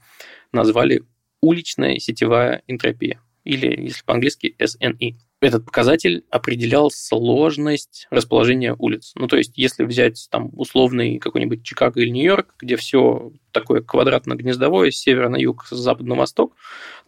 назвали 0.54 1.04
уличная 1.42 1.98
сетевая 1.98 2.62
энтропия, 2.68 3.20
или, 3.44 3.68
если 3.68 4.02
по-английски, 4.06 4.56
SNE 4.60 5.16
этот 5.48 5.66
показатель 5.66 6.24
определял 6.30 6.92
сложность 6.92 8.08
расположения 8.10 8.76
улиц. 8.78 9.14
Ну, 9.16 9.28
то 9.28 9.38
есть, 9.38 9.54
если 9.56 9.84
взять 9.84 10.28
там 10.30 10.50
условный 10.54 11.20
какой-нибудь 11.20 11.64
Чикаго 11.64 12.02
или 12.02 12.10
Нью-Йорк, 12.10 12.56
где 12.60 12.76
все 12.76 13.32
такое 13.52 13.82
квадратно-гнездовое, 13.82 14.92
с 14.92 14.98
севера 14.98 15.30
на 15.30 15.38
юг, 15.38 15.66
с 15.70 15.76
запада 15.76 16.10
на 16.10 16.16
восток, 16.16 16.56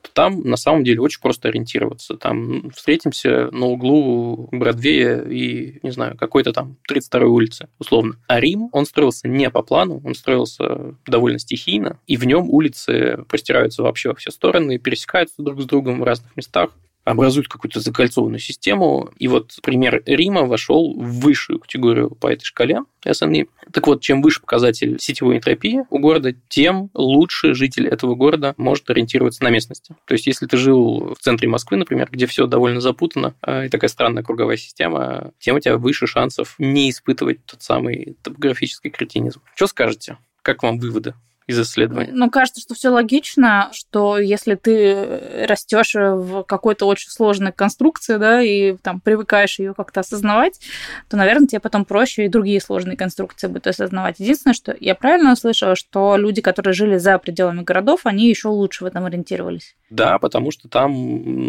то 0.02 0.10
там 0.14 0.42
на 0.42 0.58
самом 0.58 0.84
деле 0.84 1.02
очень 1.02 1.20
просто 1.22 1.50
ориентироваться. 1.50 2.16
Там 2.16 2.70
встретимся 2.70 3.50
на 3.52 3.66
углу 3.66 4.48
Бродвея 4.52 5.22
и, 5.22 5.80
не 5.82 5.92
знаю, 5.92 6.16
какой-то 6.16 6.54
там 6.54 6.78
32-й 6.90 7.26
улицы, 7.26 7.68
условно. 7.80 8.16
А 8.28 8.40
Рим, 8.40 8.70
он 8.72 8.86
строился 8.86 9.28
не 9.28 9.50
по 9.50 9.64
плану, 9.64 10.02
он 10.06 10.14
строился 10.14 10.96
довольно 11.08 11.40
стихийно, 11.40 12.00
и 12.06 12.18
в 12.18 12.26
нем 12.26 12.50
улицы 12.50 13.18
простираются 13.28 13.82
вообще 13.82 14.10
во 14.10 14.16
все 14.16 14.30
стороны, 14.30 14.78
пересекаются 14.78 15.42
друг 15.42 15.62
с 15.62 15.66
другом 15.66 16.00
в 16.00 16.04
разных 16.04 16.36
местах 16.38 16.72
образуют 17.06 17.48
какую-то 17.48 17.80
закольцованную 17.80 18.40
систему. 18.40 19.12
И 19.18 19.28
вот 19.28 19.58
пример 19.62 20.02
Рима 20.06 20.42
вошел 20.42 20.94
в 20.94 21.22
высшую 21.22 21.60
категорию 21.60 22.10
по 22.10 22.28
этой 22.28 22.44
шкале 22.44 22.82
SNE. 23.06 23.48
Так 23.72 23.88
вот, 23.88 24.02
чем 24.02 24.22
выше 24.22 24.42
показатель 24.42 24.98
сетевой 25.00 25.38
энтропии 25.38 25.84
у 25.90 26.00
города, 26.00 26.34
тем 26.50 26.90
лучше 26.94 27.54
житель 27.54 27.88
этого 27.88 28.16
города 28.16 28.56
может 28.58 28.90
ориентироваться 28.90 29.44
на 29.44 29.50
местности. 29.50 29.96
То 30.06 30.14
есть, 30.14 30.26
если 30.28 30.48
ты 30.48 30.58
жил 30.58 31.14
в 31.14 31.22
центре 31.22 31.48
Москвы, 31.48 31.78
например, 31.78 32.10
где 32.12 32.26
все 32.26 32.48
довольно 32.48 32.82
запутано, 32.82 33.36
а, 33.42 33.66
и 33.66 33.70
такая 33.70 33.90
странная 33.90 34.24
круговая 34.24 34.58
система, 34.58 35.32
тем 35.40 35.56
у 35.56 35.60
тебя 35.60 35.78
выше 35.78 36.08
шансов 36.08 36.56
не 36.58 36.90
испытывать 36.90 37.46
тот 37.46 37.62
самый 37.62 38.18
топографический 38.24 38.90
кретинизм. 38.90 39.42
Что 39.54 39.68
скажете? 39.68 40.18
Как 40.42 40.64
вам 40.64 40.80
выводы? 40.80 41.14
Из 41.48 41.60
исследований. 41.60 42.12
Ну, 42.12 42.30
кажется, 42.32 42.60
что 42.60 42.74
все 42.74 42.90
логично, 42.90 43.70
что 43.72 44.18
если 44.18 44.56
ты 44.56 45.46
растешь 45.48 45.94
в 45.94 46.44
какой-то 46.44 46.86
очень 46.88 47.12
сложной 47.12 47.52
конструкции, 47.52 48.18
да, 48.18 48.42
и 48.42 48.78
там 48.78 49.00
привыкаешь 49.00 49.60
ее 49.60 49.76
как-то 49.76 50.00
осознавать, 50.00 50.60
то, 51.08 51.18
наверное, 51.18 51.48
тебе 51.48 51.60
потом 51.60 51.86
проще 51.86 52.26
и 52.26 52.30
другие 52.30 52.60
сложные 52.60 52.98
конструкции 52.98 53.48
будут 53.48 53.68
осознавать. 53.68 54.20
Единственное, 54.20 54.56
что 54.56 54.76
я 54.80 54.96
правильно 54.96 55.34
услышала, 55.34 55.76
что 55.76 56.18
люди, 56.18 56.42
которые 56.42 56.74
жили 56.74 56.98
за 56.98 57.20
пределами 57.20 57.62
городов, 57.62 58.02
они 58.06 58.28
еще 58.28 58.48
лучше 58.48 58.84
в 58.84 58.88
этом 58.88 59.06
ориентировались. 59.06 59.76
Да, 59.92 60.18
потому 60.18 60.50
что 60.50 60.68
там, 60.68 60.92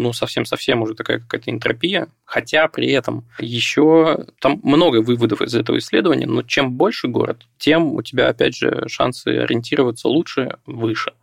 ну, 0.03 0.13
совсем-совсем 0.13 0.83
уже 0.83 0.93
такая 0.93 1.19
какая-то 1.19 1.49
энтропия, 1.49 2.07
хотя 2.23 2.67
при 2.67 2.91
этом 2.91 3.25
еще 3.39 4.25
там 4.39 4.59
много 4.61 5.01
выводов 5.01 5.41
из 5.41 5.55
этого 5.55 5.79
исследования, 5.79 6.27
но 6.27 6.43
чем 6.43 6.73
больше 6.73 7.07
город, 7.07 7.47
тем 7.57 7.93
у 7.93 8.01
тебя, 8.03 8.29
опять 8.29 8.55
же, 8.55 8.83
шансы 8.87 9.29
ориентироваться 9.29 9.86
лучше, 10.05 10.57
выше. 10.65 11.13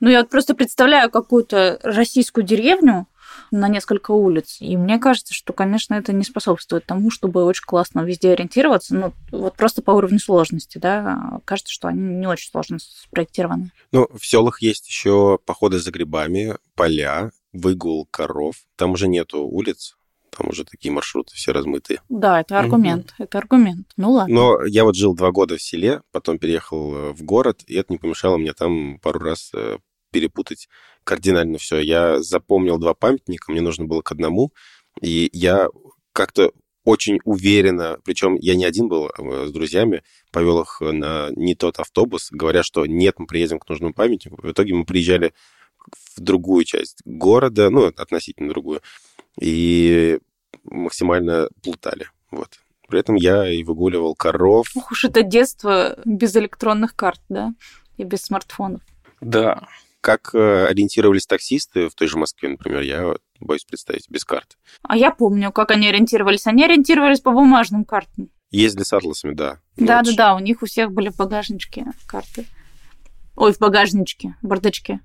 Ну, 0.00 0.08
я 0.08 0.20
вот 0.20 0.30
просто 0.30 0.54
представляю 0.54 1.10
какую-то 1.10 1.78
российскую 1.82 2.44
деревню, 2.44 3.06
на 3.50 3.68
несколько 3.68 4.10
улиц. 4.12 4.58
И 4.60 4.76
мне 4.76 4.98
кажется, 4.98 5.34
что, 5.34 5.52
конечно, 5.52 5.94
это 5.94 6.12
не 6.12 6.24
способствует 6.24 6.86
тому, 6.86 7.10
чтобы 7.10 7.44
очень 7.44 7.64
классно 7.64 8.00
везде 8.00 8.32
ориентироваться. 8.32 8.94
Ну, 8.94 9.12
вот 9.30 9.56
просто 9.56 9.82
по 9.82 9.92
уровню 9.92 10.18
сложности, 10.18 10.78
да, 10.78 11.40
кажется, 11.44 11.72
что 11.72 11.88
они 11.88 12.00
не 12.00 12.26
очень 12.26 12.50
сложно 12.50 12.78
спроектированы. 12.80 13.70
Ну, 13.92 14.08
в 14.12 14.24
селах 14.24 14.62
есть 14.62 14.88
еще 14.88 15.38
походы 15.44 15.78
за 15.78 15.90
грибами, 15.90 16.56
поля, 16.74 17.30
выгул 17.52 18.06
коров. 18.10 18.56
Там 18.76 18.92
уже 18.92 19.08
нету 19.08 19.42
улиц, 19.42 19.96
там 20.36 20.48
уже 20.48 20.64
такие 20.64 20.92
маршруты 20.92 21.34
все 21.34 21.52
размытые. 21.52 22.00
Да, 22.08 22.40
это 22.40 22.58
аргумент, 22.58 23.12
угу. 23.12 23.24
это 23.24 23.38
аргумент. 23.38 23.86
Ну 23.96 24.12
ладно. 24.12 24.34
Но 24.34 24.64
я 24.64 24.84
вот 24.84 24.96
жил 24.96 25.14
два 25.14 25.30
года 25.32 25.56
в 25.56 25.62
селе, 25.62 26.02
потом 26.12 26.38
переехал 26.38 26.94
э, 26.94 27.12
в 27.12 27.22
город, 27.22 27.62
и 27.66 27.74
это 27.74 27.92
не 27.92 27.98
помешало 27.98 28.36
мне 28.36 28.52
там 28.52 28.98
пару 29.00 29.20
раз 29.20 29.50
э, 29.54 29.78
перепутать 30.12 30.68
кардинально 31.04 31.58
все. 31.58 31.78
Я 31.78 32.22
запомнил 32.22 32.78
два 32.78 32.94
памятника, 32.94 33.50
мне 33.50 33.60
нужно 33.60 33.86
было 33.86 34.02
к 34.02 34.12
одному, 34.12 34.52
и 35.00 35.30
я 35.32 35.68
как-то 36.12 36.52
очень 36.84 37.18
уверенно, 37.24 37.98
причем 38.04 38.36
я 38.36 38.54
не 38.54 38.64
один 38.64 38.88
был 38.88 39.06
а, 39.06 39.46
с 39.46 39.52
друзьями, 39.52 40.04
повел 40.30 40.60
их 40.60 40.80
на 40.80 41.30
не 41.34 41.56
тот 41.56 41.80
автобус, 41.80 42.28
говоря, 42.30 42.62
что 42.62 42.86
нет, 42.86 43.16
мы 43.18 43.26
приедем 43.26 43.58
к 43.58 43.68
нужному 43.68 43.92
памятнику. 43.92 44.40
В 44.40 44.52
итоге 44.52 44.72
мы 44.72 44.84
приезжали 44.84 45.34
в 46.14 46.20
другую 46.20 46.64
часть 46.64 47.00
города, 47.04 47.70
ну, 47.70 47.86
относительно 47.86 48.50
другую, 48.50 48.82
и 49.40 50.18
максимально 50.64 51.48
плутали. 51.62 52.08
Вот. 52.30 52.58
При 52.88 53.00
этом 53.00 53.16
я 53.16 53.48
и 53.48 53.62
выгуливал 53.64 54.14
коров. 54.14 54.68
Ух 54.74 54.92
уж 54.92 55.04
это 55.04 55.22
детство 55.22 55.98
без 56.04 56.36
электронных 56.36 56.94
карт, 56.94 57.20
да? 57.28 57.52
И 57.96 58.04
без 58.04 58.22
смартфонов. 58.22 58.82
Да, 59.20 59.66
как 60.00 60.34
э, 60.34 60.66
ориентировались 60.66 61.26
таксисты 61.26 61.88
в 61.88 61.94
той 61.94 62.06
же 62.06 62.16
Москве, 62.16 62.48
например, 62.50 62.82
я 62.82 63.16
боюсь 63.40 63.64
представить, 63.64 64.08
без 64.08 64.24
карт. 64.24 64.56
А 64.82 64.96
я 64.96 65.10
помню, 65.10 65.50
как 65.50 65.72
они 65.72 65.88
ориентировались. 65.88 66.46
Они 66.46 66.64
ориентировались 66.64 67.20
по 67.20 67.32
бумажным 67.32 67.84
картам. 67.84 68.30
Ездили 68.50 68.84
с 68.84 68.92
атласами, 68.92 69.34
да. 69.34 69.58
Да-да-да, 69.76 70.36
у 70.36 70.38
них 70.38 70.62
у 70.62 70.66
всех 70.66 70.92
были 70.92 71.08
в 71.08 71.16
багажничке 71.16 71.86
карты. 72.06 72.46
Ой, 73.36 73.52
в 73.52 73.58
багажничке, 73.58 74.34
в 74.42 74.46
бардачке. 74.46 75.00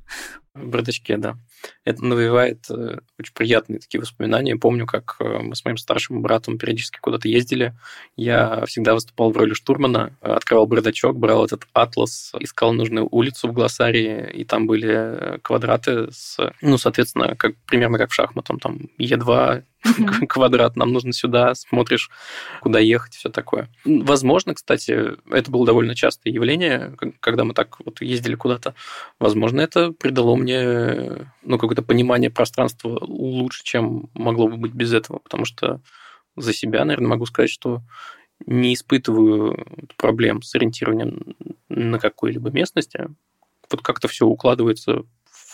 В 0.54 0.68
бардачке, 0.68 1.18
да. 1.18 1.38
Это 1.86 2.04
навевает 2.04 2.66
э, 2.70 3.00
очень 3.20 3.34
приятные 3.34 3.80
такие 3.80 4.02
воспоминания. 4.02 4.56
Помню, 4.56 4.86
как 4.86 5.16
э, 5.20 5.40
мы 5.40 5.56
с 5.56 5.64
моим 5.64 5.78
старшим 5.78 6.22
братом 6.22 6.58
периодически 6.58 7.00
куда-то 7.00 7.28
ездили. 7.28 7.74
Я 8.16 8.66
всегда 8.66 8.94
выступал 8.94 9.32
в 9.32 9.38
роли 9.38 9.54
штурмана, 9.54 10.18
открывал 10.22 10.66
бардачок, 10.68 11.18
брал 11.18 11.46
этот 11.46 11.68
атлас, 11.74 12.34
искал 12.40 12.74
нужную 12.74 13.08
улицу 13.12 13.48
в 13.48 13.54
глоссарии, 13.54 14.30
и 14.32 14.44
там 14.44 14.66
были 14.66 15.40
квадраты 15.42 16.12
с, 16.12 16.38
ну, 16.62 16.78
соответственно, 16.78 17.36
как, 17.36 17.56
примерно 17.66 17.98
как 17.98 18.12
в 18.12 18.14
шахматах, 18.14 18.60
там 18.60 18.90
Е2, 19.00 19.64
квадрат, 20.30 20.76
нам 20.76 20.92
нужно 20.92 21.14
сюда, 21.14 21.56
смотришь, 21.56 22.10
куда 22.62 22.80
ехать, 22.80 23.14
все 23.14 23.30
такое. 23.30 23.70
Возможно, 23.84 24.54
кстати, 24.54 25.14
это 25.32 25.52
было 25.52 25.66
довольно 25.66 25.96
частое 25.96 26.32
явление, 26.32 26.96
когда 27.20 27.44
мы 27.44 27.54
так 27.54 27.78
вот 27.84 28.02
ездили 28.02 28.36
куда-то. 28.36 28.76
Возможно, 29.20 29.62
это 29.62 29.92
придало 29.92 30.36
мне 30.36 31.28
ну, 31.44 31.58
какое-то 31.58 31.82
понимание 31.82 32.30
пространства 32.30 33.00
лучше, 33.02 33.64
чем 33.64 34.10
могло 34.14 34.48
бы 34.48 34.58
быть 34.58 34.74
без 34.74 34.94
этого, 34.94 35.20
потому 35.20 35.46
что 35.46 35.82
за 36.36 36.54
себя, 36.54 36.86
наверное, 36.86 37.10
могу 37.10 37.26
сказать, 37.26 37.50
что 37.50 37.82
не 38.46 38.74
испытываю 38.74 39.66
проблем 39.98 40.42
с 40.42 40.56
ориентированием 40.56 41.36
на 41.70 42.00
какой-либо 42.00 42.50
местности. 42.50 43.08
Вот 43.70 43.82
как-то 43.82 44.08
все 44.08 44.26
укладывается 44.26 45.04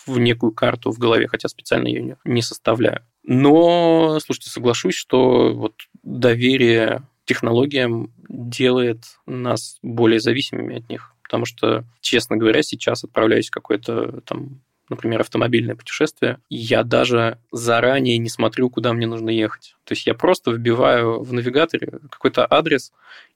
в 0.06 0.18
некую 0.20 0.52
карту 0.52 0.92
в 0.92 0.98
голове, 0.98 1.28
хотя 1.28 1.50
специально 1.50 1.88
ее 1.88 2.18
не 2.24 2.42
составляю. 2.42 3.04
Но, 3.28 4.20
слушайте, 4.22 4.50
соглашусь, 4.50 4.96
что 4.96 5.54
вот 5.54 5.74
доверие 6.02 7.04
технологиям 7.26 8.14
делает 8.30 9.04
нас 9.26 9.78
более 9.82 10.22
зависимыми 10.22 10.78
от 10.78 10.90
них. 10.90 11.14
Потому 11.24 11.46
что, 11.46 11.84
честно 12.00 12.38
говоря, 12.38 12.64
сейчас 12.64 13.04
отправляюсь 13.04 13.50
в 13.50 13.52
какое-то 13.52 14.22
там 14.22 14.62
например, 14.90 15.20
автомобильное 15.20 15.76
путешествие, 15.76 16.40
я 16.50 16.84
даже 16.84 17.40
заранее 17.52 18.18
не 18.18 18.30
смотрю, 18.30 18.70
куда 18.70 18.94
мне 18.94 19.06
нужно 19.06 19.30
ехать. 19.30 19.76
То 19.84 19.94
есть 19.94 20.08
я 20.08 20.14
просто 20.14 20.52
вбиваю 20.52 21.22
в 21.22 21.34
навигаторе 21.34 22.00
какой-то 22.10 22.48
адрес 22.50 22.94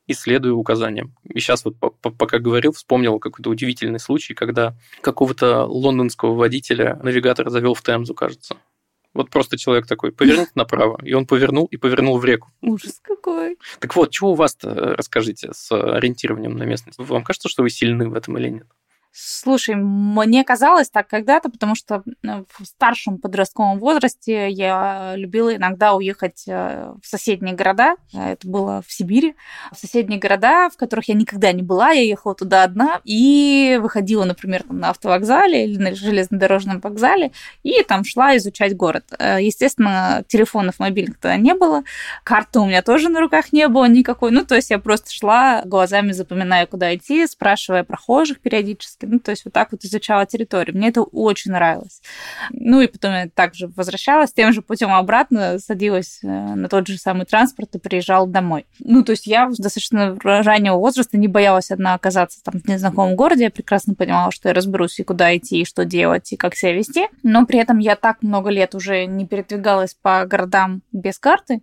и 0.08 0.14
следую 0.14 0.58
указаниям. 0.58 1.14
И 1.26 1.40
сейчас 1.40 1.66
вот 1.66 1.76
пока 2.02 2.40
говорил, 2.40 2.72
вспомнил 2.72 3.20
какой-то 3.20 3.50
удивительный 3.50 4.00
случай, 4.00 4.34
когда 4.34 4.76
какого-то 5.02 5.66
лондонского 5.66 6.36
водителя 6.36 6.98
навигатор 7.04 7.50
завел 7.50 7.74
в 7.74 7.82
Темзу, 7.82 8.14
кажется. 8.14 8.56
Вот 9.14 9.30
просто 9.30 9.58
человек 9.58 9.88
такой, 9.88 10.12
повернул 10.12 10.48
направо, 10.56 11.00
и 11.04 11.14
он 11.14 11.26
повернул 11.26 11.66
и 11.66 11.78
повернул 11.78 12.18
в 12.18 12.26
реку. 12.26 12.50
Ужас 12.62 13.00
какой. 13.02 13.58
Так 13.80 13.96
вот, 13.96 14.12
чего 14.12 14.32
у 14.32 14.36
вас-то, 14.36 14.70
э, 14.70 14.96
расскажите, 14.96 15.50
с 15.54 15.72
ориентированием 15.72 16.56
на 16.56 16.64
местность? 16.64 16.98
Вам 16.98 17.24
кажется, 17.24 17.50
что 17.50 17.64
вы 17.64 17.70
сильны 17.70 18.08
в 18.08 18.14
этом 18.14 18.38
или 18.38 18.50
нет? 18.50 18.68
Слушай, 19.14 19.76
мне 19.76 20.46
казалось 20.46 20.90
так 20.90 21.08
когда-то, 21.10 21.50
потому 21.50 21.76
что 21.76 22.02
ну, 22.22 22.46
в 22.58 22.66
старшем 22.66 23.18
подростковом 23.18 23.78
возрасте 23.78 24.50
я 24.50 25.16
любила 25.18 25.54
иногда 25.54 25.96
уехать 25.96 26.46
э, 26.48 26.94
в 27.02 27.06
соседние 27.06 27.54
города. 27.54 27.96
Это 28.14 28.48
было 28.48 28.82
в 28.88 28.92
Сибири. 28.92 29.36
В 29.74 29.78
соседние 29.78 30.18
города, 30.18 30.70
в 30.70 30.78
которых 30.78 31.10
я 31.10 31.16
никогда 31.16 31.52
не 31.52 31.62
была, 31.62 31.92
я 31.92 32.04
ехала 32.04 32.36
туда 32.36 32.64
одна 32.64 33.02
и 33.04 33.78
выходила, 33.82 34.24
например, 34.24 34.64
там, 34.64 34.80
на 34.80 34.92
автовокзале 34.92 35.66
или 35.66 35.78
на 35.78 35.94
железнодорожном 35.94 36.80
вокзале 36.80 37.34
и 37.64 37.84
там 37.84 38.06
шла 38.06 38.38
изучать 38.38 38.78
город. 38.78 39.04
Э, 39.20 39.40
естественно, 39.42 40.24
телефонов 40.30 40.80
мобильных 40.80 41.20
тогда 41.20 41.36
не 41.36 41.54
было, 41.54 41.84
карты 42.24 42.60
у 42.60 42.66
меня 42.66 42.82
тоже 42.82 43.10
на 43.10 43.20
руках 43.20 43.52
не 43.52 43.68
было 43.68 43.90
никакой. 43.90 44.32
Ну, 44.32 44.46
то 44.46 44.56
есть 44.56 44.70
я 44.70 44.80
просто 44.80 45.12
шла 45.12 45.64
глазами, 45.66 46.14
запоминая, 46.14 46.66
куда 46.66 46.96
идти, 46.96 47.28
спрашивая 47.28 47.84
прохожих 47.84 48.40
периодически 48.40 49.01
ну, 49.08 49.20
то 49.20 49.32
есть 49.32 49.46
вот 49.46 49.54
так 49.54 49.72
вот 49.72 49.84
изучала 49.84 50.26
территорию. 50.26 50.76
Мне 50.76 50.90
это 50.90 51.02
очень 51.02 51.52
нравилось. 51.52 52.02
Ну, 52.52 52.82
и 52.82 52.88
потом 52.88 53.14
я 53.14 53.30
также 53.30 53.68
возвращалась 53.68 54.34
тем 54.34 54.54
же 54.54 54.62
путем 54.62 54.92
обратно, 54.92 55.60
садилась 55.60 56.20
э, 56.24 56.28
на 56.28 56.70
тот 56.70 56.88
же 56.88 56.98
самый 56.98 57.26
транспорт 57.26 57.76
и 57.76 57.80
приезжала 57.80 58.28
домой. 58.28 58.66
Ну, 58.80 59.04
то 59.04 59.12
есть 59.12 59.28
я 59.28 59.48
достаточно 59.48 60.18
раннего 60.24 60.76
возраста 60.76 61.18
не 61.18 61.28
боялась 61.28 61.72
одна 61.72 61.94
оказаться 61.94 62.44
там 62.44 62.62
в 62.62 62.68
незнакомом 62.68 63.16
городе. 63.16 63.46
Я 63.46 63.52
прекрасно 63.52 63.96
понимала, 63.96 64.32
что 64.32 64.50
я 64.50 64.54
разберусь 64.54 65.00
и 65.00 65.04
куда 65.04 65.36
идти, 65.36 65.62
и 65.62 65.66
что 65.66 65.86
делать, 65.86 66.32
и 66.32 66.38
как 66.38 66.56
себя 66.56 66.74
вести. 66.74 67.08
Но 67.24 67.46
при 67.46 67.60
этом 67.60 67.80
я 67.80 67.96
так 67.96 68.22
много 68.22 68.50
лет 68.50 68.76
уже 68.76 69.06
не 69.06 69.26
передвигалась 69.26 69.94
по 69.94 70.26
городам 70.26 70.82
без 70.92 71.20
карты 71.20 71.62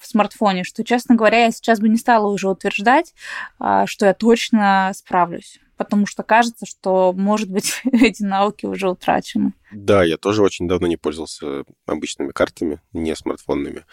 в 0.00 0.06
смартфоне, 0.06 0.64
что, 0.64 0.84
честно 0.84 1.14
говоря, 1.14 1.44
я 1.44 1.50
сейчас 1.50 1.80
бы 1.80 1.88
не 1.88 1.96
стала 1.96 2.28
уже 2.28 2.48
утверждать, 2.48 3.14
а, 3.58 3.86
что 3.86 4.06
я 4.06 4.14
точно 4.14 4.92
справлюсь 4.94 5.60
потому 5.78 6.06
что 6.06 6.22
кажется, 6.22 6.66
что, 6.66 7.12
может 7.14 7.48
быть, 7.48 7.80
эти 7.92 8.22
навыки 8.22 8.66
уже 8.66 8.90
утрачены. 8.90 9.54
Да, 9.72 10.04
я 10.04 10.18
тоже 10.18 10.42
очень 10.42 10.68
давно 10.68 10.86
не 10.88 10.96
пользовался 10.96 11.64
обычными 11.86 12.32
картами, 12.32 12.80
не 12.92 13.16
смартфонными. 13.16 13.84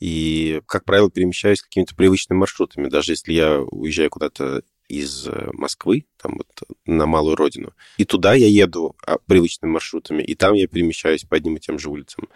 И, 0.00 0.60
как 0.66 0.84
правило, 0.84 1.10
перемещаюсь 1.10 1.62
какими-то 1.62 1.94
привычными 1.94 2.40
маршрутами. 2.40 2.88
Даже 2.88 3.12
если 3.12 3.32
я 3.32 3.60
уезжаю 3.60 4.10
куда-то 4.10 4.62
из 4.88 5.26
э, 5.28 5.50
Москвы, 5.52 6.06
там 6.20 6.36
вот 6.36 6.78
на 6.84 7.06
малую 7.06 7.36
родину, 7.36 7.72
и 7.96 8.04
туда 8.04 8.34
я 8.34 8.48
еду 8.48 8.96
а, 9.06 9.18
привычными 9.18 9.72
маршрутами, 9.72 10.22
и 10.22 10.34
там 10.34 10.54
я 10.54 10.66
перемещаюсь 10.66 11.24
по 11.24 11.36
одним 11.36 11.56
и 11.56 11.60
тем 11.60 11.78
же 11.78 11.88
улицам. 11.88 12.28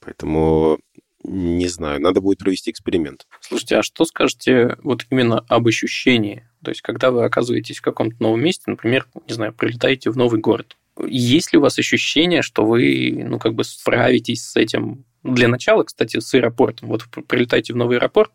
Поэтому 0.00 0.78
не 1.24 1.68
знаю, 1.68 2.00
надо 2.00 2.20
будет 2.20 2.38
провести 2.38 2.70
эксперимент. 2.70 3.26
Слушайте, 3.40 3.76
а 3.76 3.82
что 3.82 4.04
скажете 4.04 4.76
вот 4.82 5.06
именно 5.10 5.40
об 5.48 5.66
ощущении? 5.66 6.48
То 6.64 6.70
есть, 6.70 6.82
когда 6.82 7.10
вы 7.10 7.24
оказываетесь 7.24 7.78
в 7.78 7.82
каком-то 7.82 8.16
новом 8.20 8.42
месте, 8.42 8.64
например, 8.66 9.06
не 9.28 9.34
знаю, 9.34 9.52
прилетаете 9.52 10.10
в 10.10 10.16
новый 10.16 10.40
город, 10.40 10.76
есть 11.06 11.52
ли 11.52 11.58
у 11.58 11.62
вас 11.62 11.78
ощущение, 11.78 12.42
что 12.42 12.64
вы, 12.64 13.24
ну, 13.26 13.38
как 13.38 13.54
бы 13.54 13.64
справитесь 13.64 14.44
с 14.44 14.56
этим? 14.56 15.04
Для 15.22 15.48
начала, 15.48 15.84
кстати, 15.84 16.18
с 16.18 16.34
аэропортом. 16.34 16.88
Вот 16.88 17.04
вы 17.14 17.22
прилетаете 17.22 17.72
в 17.72 17.76
новый 17.76 17.98
аэропорт, 17.98 18.32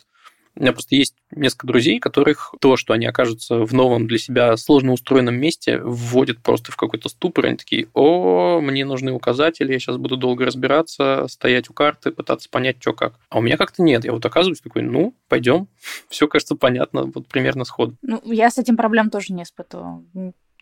у 0.57 0.61
меня 0.61 0.73
просто 0.73 0.95
есть 0.95 1.15
несколько 1.31 1.67
друзей, 1.67 1.99
которых 1.99 2.53
то, 2.59 2.77
что 2.77 2.93
они 2.93 3.05
окажутся 3.05 3.59
в 3.59 3.73
новом 3.73 4.07
для 4.07 4.17
себя 4.17 4.57
сложно 4.57 4.93
устроенном 4.93 5.35
месте, 5.35 5.79
вводит 5.79 6.41
просто 6.41 6.71
в 6.71 6.75
какой-то 6.75 7.09
ступор. 7.09 7.45
Они 7.45 7.57
такие, 7.57 7.87
о, 7.93 8.59
мне 8.59 8.83
нужны 8.83 9.11
указатели, 9.11 9.71
я 9.71 9.79
сейчас 9.79 9.97
буду 9.97 10.17
долго 10.17 10.45
разбираться, 10.45 11.27
стоять 11.29 11.69
у 11.69 11.73
карты, 11.73 12.11
пытаться 12.11 12.49
понять, 12.49 12.77
что 12.79 12.93
как. 12.93 13.19
А 13.29 13.37
у 13.37 13.41
меня 13.41 13.55
как-то 13.55 13.83
нет. 13.83 14.03
Я 14.03 14.13
вот 14.13 14.25
оказываюсь 14.25 14.61
такой, 14.61 14.81
ну, 14.81 15.13
пойдем, 15.29 15.67
все 16.09 16.27
кажется 16.27 16.55
понятно, 16.55 17.03
вот 17.03 17.27
примерно 17.27 17.63
сходу. 17.63 17.95
Ну, 18.01 18.19
я 18.25 18.49
с 18.49 18.57
этим 18.57 18.77
проблем 18.77 19.11
тоже 19.11 19.33
не 19.33 19.43
испытывала. 19.43 20.03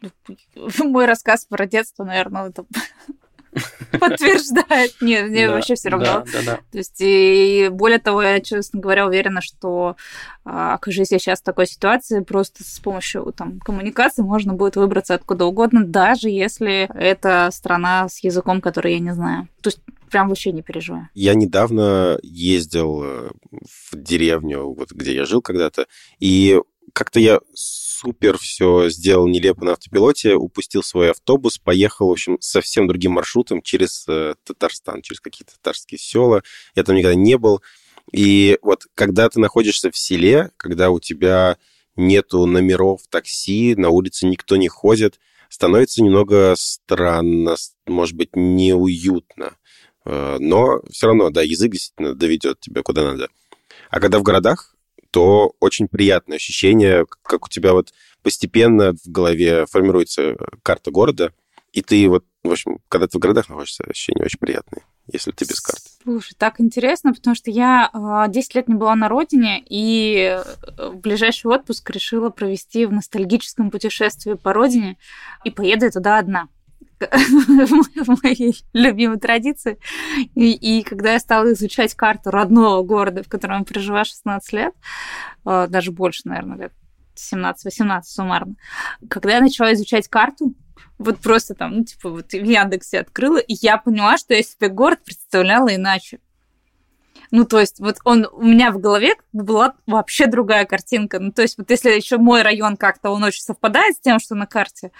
Мой 0.83 1.05
рассказ 1.05 1.45
про 1.45 1.65
детство, 1.65 2.03
наверное, 2.03 2.49
это 2.49 2.65
подтверждает. 3.99 4.95
Нет, 5.01 5.29
мне 5.29 5.49
вообще 5.49 5.75
все 5.75 5.89
равно. 5.89 6.05
Да, 6.05 6.25
да, 6.31 6.41
да. 6.45 6.59
То 6.71 6.77
есть, 6.77 6.97
и 6.99 7.69
более 7.71 7.99
того, 7.99 8.21
я, 8.21 8.41
честно 8.41 8.79
говоря, 8.79 9.07
уверена, 9.07 9.41
что 9.41 9.95
а, 10.43 10.75
окажись 10.75 11.11
я 11.11 11.19
сейчас 11.19 11.39
в 11.39 11.43
такой 11.43 11.67
ситуации, 11.67 12.21
просто 12.21 12.63
с 12.63 12.79
помощью 12.79 13.33
там, 13.35 13.59
коммуникации 13.59 14.21
можно 14.21 14.53
будет 14.53 14.75
выбраться 14.75 15.15
откуда 15.15 15.45
угодно, 15.45 15.85
даже 15.85 16.29
если 16.29 16.89
это 16.93 17.49
страна 17.51 18.09
с 18.09 18.23
языком, 18.23 18.61
который 18.61 18.93
я 18.93 18.99
не 18.99 19.13
знаю. 19.13 19.47
То 19.61 19.69
есть 19.69 19.79
прям 20.11 20.29
вообще 20.29 20.51
не 20.51 20.61
переживаю. 20.61 21.09
Я 21.13 21.33
недавно 21.33 22.17
ездил 22.21 23.03
э, 23.03 23.29
в 23.51 23.95
деревню, 23.95 24.73
вот 24.73 24.91
где 24.91 25.15
я 25.15 25.25
жил 25.25 25.41
когда-то, 25.41 25.87
и 26.19 26.59
как-то 26.93 27.19
я 27.19 27.39
супер 27.95 28.37
все 28.37 28.89
сделал 28.89 29.27
нелепо 29.27 29.63
на 29.63 29.73
автопилоте, 29.73 30.35
упустил 30.35 30.83
свой 30.83 31.11
автобус, 31.11 31.57
поехал, 31.57 32.07
в 32.09 32.11
общем, 32.11 32.37
совсем 32.41 32.87
другим 32.87 33.13
маршрутом 33.13 33.61
через 33.61 34.05
э, 34.07 34.35
Татарстан, 34.43 35.01
через 35.01 35.19
какие-то 35.19 35.53
татарские 35.53 35.97
села. 35.97 36.43
Я 36.75 36.83
там 36.83 36.95
никогда 36.95 37.15
не 37.15 37.37
был. 37.37 37.61
И 38.11 38.59
вот 38.61 38.85
когда 38.93 39.29
ты 39.29 39.39
находишься 39.39 39.89
в 39.91 39.97
селе, 39.97 40.51
когда 40.57 40.89
у 40.89 40.99
тебя 40.99 41.57
нету 41.95 42.45
номеров 42.45 43.01
такси, 43.09 43.75
на 43.75 43.89
улице 43.89 44.27
никто 44.27 44.57
не 44.57 44.67
ходит, 44.67 45.19
становится 45.49 46.03
немного 46.03 46.55
странно, 46.57 47.55
может 47.85 48.15
быть, 48.15 48.35
неуютно. 48.35 49.57
Э, 50.05 50.37
но 50.39 50.81
все 50.91 51.07
равно, 51.07 51.29
да, 51.29 51.41
язык 51.41 51.71
действительно 51.71 52.13
доведет 52.13 52.59
тебя 52.59 52.83
куда 52.83 53.03
надо. 53.03 53.29
А 53.89 53.99
когда 53.99 54.19
в 54.19 54.23
городах, 54.23 54.74
то 55.15 55.53
очень 55.61 55.87
приятное 55.87 56.35
ощущение, 56.35 57.05
как 57.21 57.45
у 57.45 57.49
тебя 57.49 57.71
вот 57.71 57.93
постепенно 58.21 58.91
в 58.91 59.09
голове 59.09 59.65
формируется 59.65 60.35
карта 60.61 60.91
города, 60.91 61.31
и 61.71 61.81
ты 61.81 62.09
вот, 62.09 62.25
в 62.43 62.51
общем, 62.51 62.79
когда 62.89 63.07
ты 63.07 63.17
в 63.17 63.21
городах 63.21 63.47
находишься, 63.47 63.85
ощущение 63.85 64.25
очень 64.25 64.39
приятное, 64.39 64.83
если 65.09 65.31
ты 65.31 65.45
без 65.45 65.61
карты. 65.61 65.83
Слушай, 66.03 66.35
так 66.37 66.59
интересно, 66.59 67.13
потому 67.13 67.33
что 67.33 67.49
я 67.49 67.89
10 68.27 68.55
а, 68.55 68.59
лет 68.59 68.67
не 68.67 68.75
была 68.75 68.93
на 68.97 69.07
родине, 69.07 69.63
и 69.69 70.37
э, 70.37 70.89
в 70.89 70.97
ближайший 70.97 71.47
отпуск 71.47 71.89
решила 71.91 72.29
провести 72.29 72.85
в 72.85 72.91
ностальгическом 72.91 73.71
путешествии 73.71 74.33
по 74.33 74.51
родине, 74.51 74.97
и 75.45 75.49
поеду 75.49 75.85
я 75.85 75.91
туда 75.91 76.19
одна 76.19 76.49
в 76.99 78.23
моей 78.23 78.55
любимой 78.73 79.19
традиции. 79.19 79.77
И, 80.35 80.51
и 80.53 80.83
когда 80.83 81.13
я 81.13 81.19
стала 81.19 81.53
изучать 81.53 81.93
карту 81.93 82.31
родного 82.31 82.83
города, 82.83 83.23
в 83.23 83.27
котором 83.27 83.59
я 83.59 83.65
прожила 83.65 84.03
16 84.03 84.53
лет, 84.53 84.73
э, 85.45 85.67
даже 85.69 85.91
больше, 85.91 86.21
наверное, 86.25 86.57
лет 86.57 86.73
17-18 87.15 88.01
суммарно, 88.03 88.55
когда 89.09 89.35
я 89.35 89.41
начала 89.41 89.73
изучать 89.73 90.07
карту, 90.07 90.53
вот 90.97 91.19
просто 91.19 91.55
там, 91.55 91.77
ну, 91.77 91.83
типа, 91.83 92.09
вот 92.09 92.31
в 92.31 92.33
Яндексе 92.33 92.99
открыла, 92.99 93.37
и 93.37 93.53
я 93.61 93.77
поняла, 93.77 94.17
что 94.17 94.33
я 94.33 94.43
себе 94.43 94.69
город 94.69 94.99
представляла 95.03 95.75
иначе. 95.75 96.19
Ну, 97.35 97.43
то 97.43 97.59
есть, 97.59 97.81
вот 97.81 97.97
он 98.05 98.25
у 98.31 98.43
меня 98.43 98.71
в 98.71 98.79
голове 98.79 99.15
была 99.33 99.73
вообще 99.87 100.27
другая 100.27 100.63
картинка. 100.63 101.19
Ну, 101.19 101.33
то 101.33 101.41
есть, 101.41 101.57
вот 101.57 101.69
если 101.69 101.89
еще 101.89 102.17
мой 102.17 102.43
район 102.43 102.77
как-то 102.77 103.09
он 103.09 103.25
очень 103.25 103.41
совпадает 103.41 103.97
с 103.97 103.99
тем, 103.99 104.21
что 104.21 104.35
на 104.35 104.45
карте, 104.45 104.91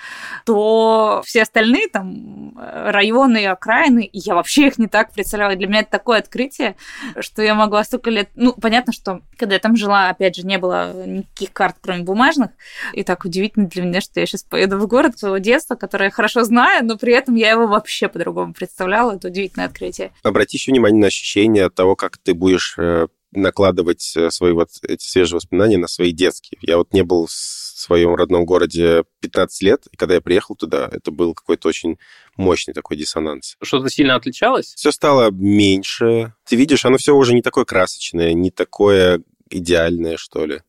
то 0.46 1.22
все 1.26 1.44
остальные 1.44 1.88
там 1.88 2.54
районы 2.58 3.44
и 3.44 3.46
окраины, 3.46 4.10
я 4.12 4.36
вообще 4.36 4.68
их 4.68 4.78
не 4.78 4.88
так 4.88 5.14
представляла. 5.14 5.56
Для 5.56 5.68
меня 5.68 5.80
это 5.80 5.92
такое 5.92 6.20
открытие, 6.20 6.76
что 7.22 7.42
я 7.42 7.56
могла 7.56 7.86
столько 7.86 8.10
лет... 8.10 8.30
Ну, 8.36 8.52
понятно, 8.52 8.92
что 8.92 9.22
когда 9.38 9.56
я 9.56 9.60
там 9.60 9.78
жила, 9.78 10.10
опять 10.10 10.36
же, 10.36 10.46
не 10.46 10.58
было 10.58 11.06
никаких 11.06 11.54
карт, 11.54 11.78
кроме 11.80 12.04
бумажных. 12.04 12.52
И 12.92 13.04
так 13.04 13.24
удивительно 13.24 13.68
для 13.68 13.84
меня, 13.84 14.02
что 14.02 14.20
я 14.20 14.26
сейчас 14.26 14.44
поеду 14.44 14.78
в 14.78 14.88
город 14.88 15.18
своего 15.18 15.38
детства, 15.38 15.76
который 15.76 16.08
я 16.08 16.12
хорошо 16.12 16.44
знаю, 16.44 16.86
но 16.86 16.98
при 16.98 17.14
этом 17.14 17.36
я 17.36 17.52
его 17.52 17.66
вообще 17.66 18.10
по-другому 18.10 18.54
представляла. 18.54 19.16
Это 19.16 19.30
удивительное 19.30 19.68
открытие. 19.68 20.12
Обрати 20.22 20.58
еще 20.58 20.72
внимание 20.72 21.00
на 21.00 21.08
ощущение 21.08 21.70
того, 21.70 21.96
как 21.96 22.18
ты 22.26 22.34
будешь 22.34 22.76
э, 22.78 23.08
накладывать 23.32 24.14
э, 24.18 24.32
свои 24.32 24.52
вот 24.52 24.70
эти 24.88 25.08
свежие 25.08 25.36
воспоминания 25.36 25.78
на 25.78 25.88
свои 25.88 26.12
детские. 26.12 26.58
Я 26.62 26.78
вот 26.78 26.92
не 26.92 27.04
был 27.04 27.28
в 27.28 27.32
своем 27.32 28.16
родном 28.16 28.46
городе 28.46 29.04
15 29.22 29.62
лет, 29.62 29.84
и 29.92 29.96
когда 29.96 30.16
я 30.16 30.22
приехал 30.22 30.56
туда, 30.56 30.90
это 30.92 31.12
был 31.12 31.34
какой-то 31.34 31.68
очень 31.68 31.98
мощный 32.36 32.74
такой 32.74 32.98
диссонанс. 32.98 33.58
Что-то 33.62 33.90
сильно 33.90 34.16
отличалось? 34.16 34.74
Все 34.76 34.92
стало 34.92 35.30
меньше. 35.30 36.34
Ты 36.46 36.56
видишь, 36.56 36.86
оно 36.86 36.98
все 36.98 37.16
уже 37.16 37.34
не 37.34 37.42
такое 37.42 37.64
красочное, 37.64 38.34
не 38.34 38.50
такое 38.50 39.22
идеальное, 39.50 40.18
что 40.18 40.46
ли. 40.46 40.62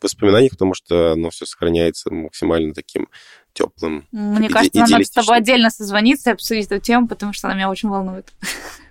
В 0.00 0.04
воспоминаниях, 0.04 0.52
потому 0.52 0.74
что 0.74 1.12
оно 1.12 1.30
все 1.30 1.44
сохраняется 1.44 2.10
максимально 2.10 2.72
таким 2.72 3.08
теплым. 3.52 4.06
Мне 4.10 4.48
кажется, 4.48 4.80
нам 4.80 4.90
надо 4.90 5.04
с 5.04 5.10
тобой 5.10 5.36
отдельно 5.36 5.70
созвониться 5.70 6.30
и 6.30 6.32
обсудить 6.32 6.66
эту 6.66 6.80
тему, 6.80 7.08
потому 7.08 7.32
что 7.32 7.48
она 7.48 7.56
меня 7.56 7.70
очень 7.70 7.88
волнует. 7.88 8.32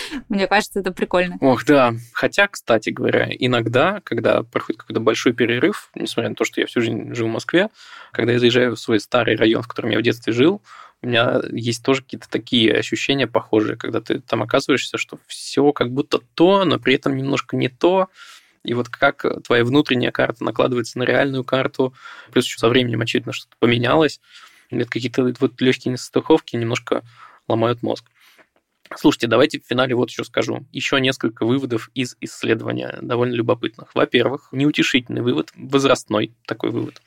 Мне 0.28 0.46
кажется, 0.46 0.80
это 0.80 0.92
прикольно. 0.92 1.36
Ох, 1.40 1.64
да. 1.64 1.94
Хотя, 2.12 2.48
кстати 2.48 2.90
говоря, 2.90 3.28
иногда, 3.30 4.00
когда 4.04 4.42
проходит 4.42 4.80
какой-то 4.80 5.00
большой 5.00 5.32
перерыв, 5.32 5.90
несмотря 5.94 6.30
на 6.30 6.34
то, 6.34 6.44
что 6.44 6.60
я 6.60 6.66
всю 6.66 6.80
жизнь 6.80 7.14
живу 7.14 7.28
в 7.28 7.32
Москве, 7.32 7.68
когда 8.12 8.32
я 8.32 8.38
заезжаю 8.38 8.76
в 8.76 8.80
свой 8.80 9.00
старый 9.00 9.36
район, 9.36 9.62
в 9.62 9.68
котором 9.68 9.90
я 9.90 9.98
в 9.98 10.02
детстве 10.02 10.32
жил, 10.32 10.62
у 11.02 11.06
меня 11.08 11.40
есть 11.50 11.84
тоже 11.84 12.02
какие-то 12.02 12.30
такие 12.30 12.72
ощущения 12.74 13.26
похожие, 13.26 13.76
когда 13.76 14.00
ты 14.00 14.20
там 14.20 14.42
оказываешься, 14.42 14.98
что 14.98 15.18
все 15.26 15.72
как 15.72 15.90
будто 15.90 16.20
то, 16.34 16.64
но 16.64 16.78
при 16.78 16.94
этом 16.94 17.16
немножко 17.16 17.56
не 17.56 17.68
то. 17.68 18.08
И 18.62 18.74
вот 18.74 18.88
как 18.88 19.26
твоя 19.44 19.64
внутренняя 19.64 20.12
карта 20.12 20.44
накладывается 20.44 20.98
на 20.98 21.02
реальную 21.02 21.42
карту, 21.42 21.92
плюс 22.30 22.44
еще 22.44 22.58
со 22.58 22.68
временем, 22.68 23.00
очевидно, 23.00 23.32
что-то 23.32 23.56
поменялось, 23.58 24.20
или 24.70 24.84
какие-то 24.84 25.24
вот 25.40 25.60
легкие 25.60 25.92
несостыковки 25.92 26.54
немножко 26.54 27.02
ломают 27.48 27.82
мозг. 27.82 28.04
Слушайте, 28.96 29.26
давайте 29.26 29.60
в 29.60 29.66
финале 29.66 29.94
вот 29.94 30.10
еще 30.10 30.24
скажу. 30.24 30.66
Еще 30.72 31.00
несколько 31.00 31.44
выводов 31.44 31.90
из 31.94 32.16
исследования, 32.20 32.98
довольно 33.00 33.34
любопытных. 33.34 33.94
Во-первых, 33.94 34.48
неутешительный 34.52 35.22
вывод, 35.22 35.50
возрастной 35.56 36.32
такой 36.46 36.70
вывод. 36.70 37.02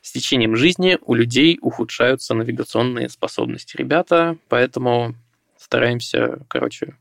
С 0.00 0.12
течением 0.12 0.56
жизни 0.56 0.98
у 1.02 1.14
людей 1.14 1.58
ухудшаются 1.60 2.34
навигационные 2.34 3.08
способности. 3.08 3.76
Ребята, 3.76 4.36
поэтому 4.48 5.14
стараемся, 5.58 6.40
короче... 6.48 6.94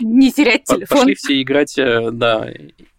Не 0.00 0.32
терять 0.32 0.64
телефон. 0.64 0.98
Пошли 0.98 1.14
все 1.14 1.42
играть, 1.42 1.78
э, 1.78 2.10
да, 2.10 2.50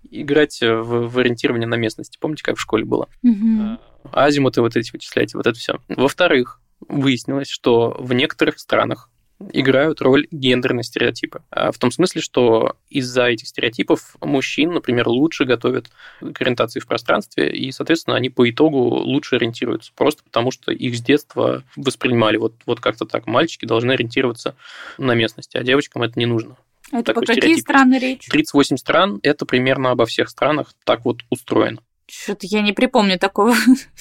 играть 0.10 0.62
в, 0.62 1.08
в 1.08 1.20
ориентирование 1.20 1.68
на 1.68 1.76
местности. 1.76 2.18
Помните, 2.20 2.44
как 2.44 2.58
в 2.58 2.62
школе 2.62 2.86
было? 2.86 3.10
Угу. 3.24 3.80
Азимуты 4.12 4.62
вот 4.62 4.76
эти 4.76 4.92
вычисляйте, 4.92 5.38
вот 5.38 5.48
это 5.48 5.58
все. 5.58 5.80
Во-вторых, 5.88 6.62
выяснилось, 6.88 7.50
что 7.50 7.96
в 8.00 8.14
некоторых 8.14 8.60
странах 8.60 9.10
играют 9.54 10.02
роль 10.02 10.28
гендерные 10.32 10.84
стереотипы. 10.84 11.42
А 11.50 11.72
в 11.72 11.78
том 11.78 11.92
смысле, 11.92 12.22
что 12.22 12.76
из-за 12.90 13.26
этих 13.26 13.48
стереотипов 13.48 14.16
мужчин, 14.22 14.74
например, 14.74 15.08
лучше 15.08 15.46
готовят 15.46 15.90
к 16.20 16.42
ориентации 16.42 16.80
в 16.80 16.88
пространстве, 16.88 17.52
и, 17.52 17.72
соответственно, 17.72 18.16
они 18.16 18.30
по 18.30 18.50
итогу 18.50 18.78
лучше 18.78 19.36
ориентируются, 19.36 19.92
просто 19.96 20.24
потому 20.24 20.52
что 20.52 20.72
их 20.72 20.96
с 20.96 21.02
детства 21.02 21.64
воспринимали 21.76 22.38
вот, 22.38 22.54
вот 22.66 22.80
как-то 22.80 23.06
так. 23.06 23.28
Мальчики 23.28 23.66
должны 23.66 23.94
ориентироваться 23.94 24.56
на 24.98 25.14
местности, 25.14 25.58
а 25.58 25.64
девочкам 25.64 26.04
это 26.04 26.20
не 26.20 26.26
нужно. 26.26 26.58
Это 26.92 27.14
про 27.14 27.26
какие 27.26 27.56
страны 27.56 28.00
речь? 28.00 28.28
38 28.28 28.78
стран, 28.78 29.20
это 29.24 29.46
примерно 29.46 29.92
обо 29.92 30.06
всех 30.06 30.30
странах 30.30 30.74
так 30.84 31.06
вот 31.06 31.22
устроено. 31.30 31.82
Что-то 32.12 32.46
я 32.46 32.62
не 32.62 32.74
припомню 32.74 33.18
такого 33.18 33.56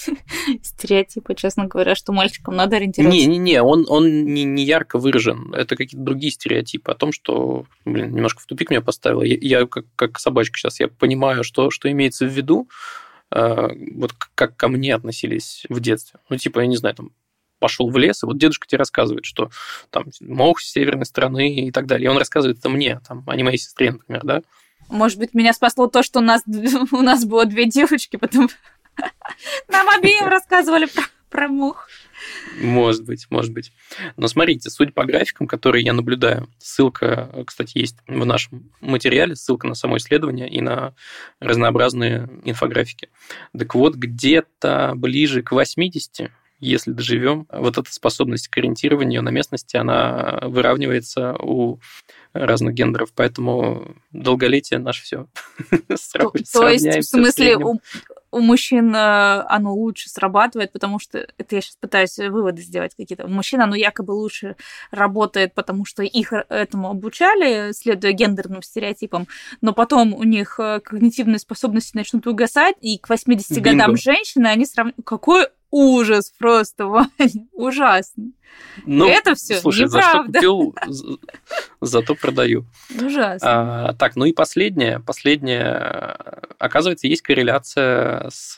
стереотипа, 0.63 1.37
честно 1.37 1.67
говоря, 1.67 1.95
что 1.95 2.13
мальчикам 2.13 2.57
надо 2.57 2.77
ориентироваться. 2.77 3.17
Не-не-не, 3.17 3.63
он, 3.63 3.87
он 3.89 4.25
не, 4.25 4.43
не 4.43 4.65
ярко 4.65 4.99
выражен. 4.99 5.55
Это 5.55 5.77
какие-то 5.77 6.05
другие 6.05 6.33
стереотипы 6.33 6.91
о 6.91 6.97
том, 6.97 7.13
что, 7.13 7.67
блин, 7.85 8.13
немножко 8.13 8.41
в 8.41 8.47
тупик 8.47 8.71
меня 8.71 8.81
поставило. 8.81 9.23
Я, 9.23 9.39
я 9.41 9.67
как, 9.67 9.85
как 9.95 10.19
собачка 10.19 10.59
сейчас, 10.59 10.81
я 10.81 10.89
понимаю, 10.89 11.45
что, 11.45 11.71
что 11.71 11.89
имеется 11.89 12.27
в 12.27 12.31
виду, 12.31 12.69
э, 13.31 13.69
вот 13.95 14.13
как 14.35 14.57
ко 14.57 14.67
мне 14.67 14.93
относились 14.93 15.65
в 15.69 15.79
детстве. 15.79 16.19
Ну, 16.29 16.37
типа, 16.37 16.61
я 16.61 16.67
не 16.67 16.77
знаю, 16.77 16.97
там, 16.97 17.13
пошел 17.61 17.89
в 17.89 17.97
лес, 17.97 18.25
и 18.25 18.27
вот 18.27 18.39
дедушка 18.39 18.67
тебе 18.67 18.79
рассказывает, 18.79 19.25
что 19.25 19.51
там 19.91 20.07
мох 20.21 20.61
с 20.61 20.73
северной 20.73 21.07
стороны 21.07 21.55
и 21.55 21.71
так 21.71 21.87
далее. 21.87 22.07
И 22.07 22.09
он 22.09 22.19
рассказывает 22.19 22.59
это 22.59 22.69
мне, 22.69 23.01
там, 23.07 23.23
а 23.29 23.37
не 23.37 23.45
моей 23.45 23.59
сестре, 23.59 23.93
например, 23.93 24.23
да? 24.25 24.43
Может 24.91 25.19
быть, 25.19 25.35
меня 25.35 25.53
спасло 25.53 25.87
то, 25.87 26.03
что 26.03 26.19
у 26.19 26.23
нас, 26.23 26.43
у 26.93 27.03
нас 27.03 27.25
было 27.25 27.47
две 27.47 27.67
девочки, 27.67 28.17
потом 28.17 28.49
нам 29.69 29.89
обеим 29.89 30.27
рассказывали 30.27 30.87
про, 30.87 31.03
про 31.31 31.49
мух. 31.49 31.89
Может 32.61 33.05
быть, 33.05 33.27
может 33.31 33.53
быть. 33.53 33.73
Но 34.17 34.27
смотрите, 34.27 34.69
судя 34.69 34.93
по 34.93 35.05
графикам, 35.05 35.47
которые 35.47 35.85
я 35.85 35.93
наблюдаю, 35.93 36.49
ссылка, 36.59 37.45
кстати, 37.47 37.79
есть 37.79 37.97
в 38.07 38.27
нашем 38.27 38.71
материале, 38.81 39.37
ссылка 39.37 39.67
на 39.67 39.75
само 39.75 39.97
исследование 39.97 40.49
и 40.51 40.61
на 40.61 40.95
разнообразные 41.39 42.29
инфографики. 42.45 43.09
Так 43.57 43.75
вот, 43.75 43.95
где-то 43.95 44.93
ближе 44.97 45.43
к 45.43 45.53
80 45.53 46.31
если 46.61 46.93
доживем, 46.93 47.47
вот 47.51 47.79
эта 47.79 47.91
способность 47.91 48.49
к 48.49 48.59
ориентированию 48.59 49.23
на 49.23 49.31
местности, 49.31 49.79
она 49.79 50.41
выравнивается 50.43 51.35
у 51.39 51.81
разных 52.33 52.75
гендеров, 52.75 53.13
поэтому 53.15 53.97
долголетие 54.13 54.79
наше 54.79 55.03
все. 55.03 55.27
То, 56.13 56.33
то 56.53 56.69
есть, 56.69 56.87
в 56.87 57.03
смысле, 57.03 57.57
у, 57.57 57.81
у 58.31 58.41
мужчин 58.41 58.95
э, 58.95 59.45
оно 59.49 59.75
лучше 59.75 60.09
срабатывает, 60.09 60.73
потому 60.73 60.99
что 60.99 61.27
это 61.37 61.57
я 61.57 61.61
сейчас 61.61 61.77
пытаюсь 61.77 62.17
выводы 62.19 62.63
сделать 62.63 62.95
какие-то. 62.97 63.27
У 63.27 63.29
мужчин 63.29 63.61
оно 63.61 63.75
якобы 63.75 64.13
лучше 64.13 64.57
работает, 64.91 65.55
потому 65.55 65.85
что 65.85 66.03
их 66.03 66.33
этому 66.33 66.91
обучали, 66.91 67.73
следуя 67.73 68.13
гендерным 68.13 68.63
стереотипам, 68.63 69.27
но 69.61 69.73
потом 69.73 70.15
у 70.15 70.23
них 70.23 70.61
э, 70.61 70.81
когнитивные 70.81 71.39
способности 71.39 71.97
начнут 71.97 72.27
угасать, 72.27 72.77
и 72.81 72.99
к 72.99 73.09
80 73.09 73.51
Бинго. 73.51 73.71
годам 73.71 73.97
женщины 73.97 74.47
они 74.47 74.67
сравнивают... 74.67 75.05
Какой 75.05 75.49
ужас 75.71 76.33
просто, 76.39 76.87
Ваня, 76.87 77.09
ужасно. 77.53 78.33
Ну, 78.85 79.09
это 79.09 79.35
все 79.35 79.61
слушай, 79.61 79.87
неправда. 79.87 80.01
за 80.01 80.11
что 80.11 80.25
купил, 80.25 80.75
зато 81.81 82.15
продаю. 82.15 82.67
Ужасно. 83.01 83.89
А, 83.89 83.93
так, 83.95 84.17
ну 84.17 84.25
и 84.25 84.33
последнее. 84.33 85.01
Последнее. 85.01 86.17
Оказывается, 86.59 87.07
есть 87.07 87.23
корреляция 87.23 88.29
с 88.31 88.57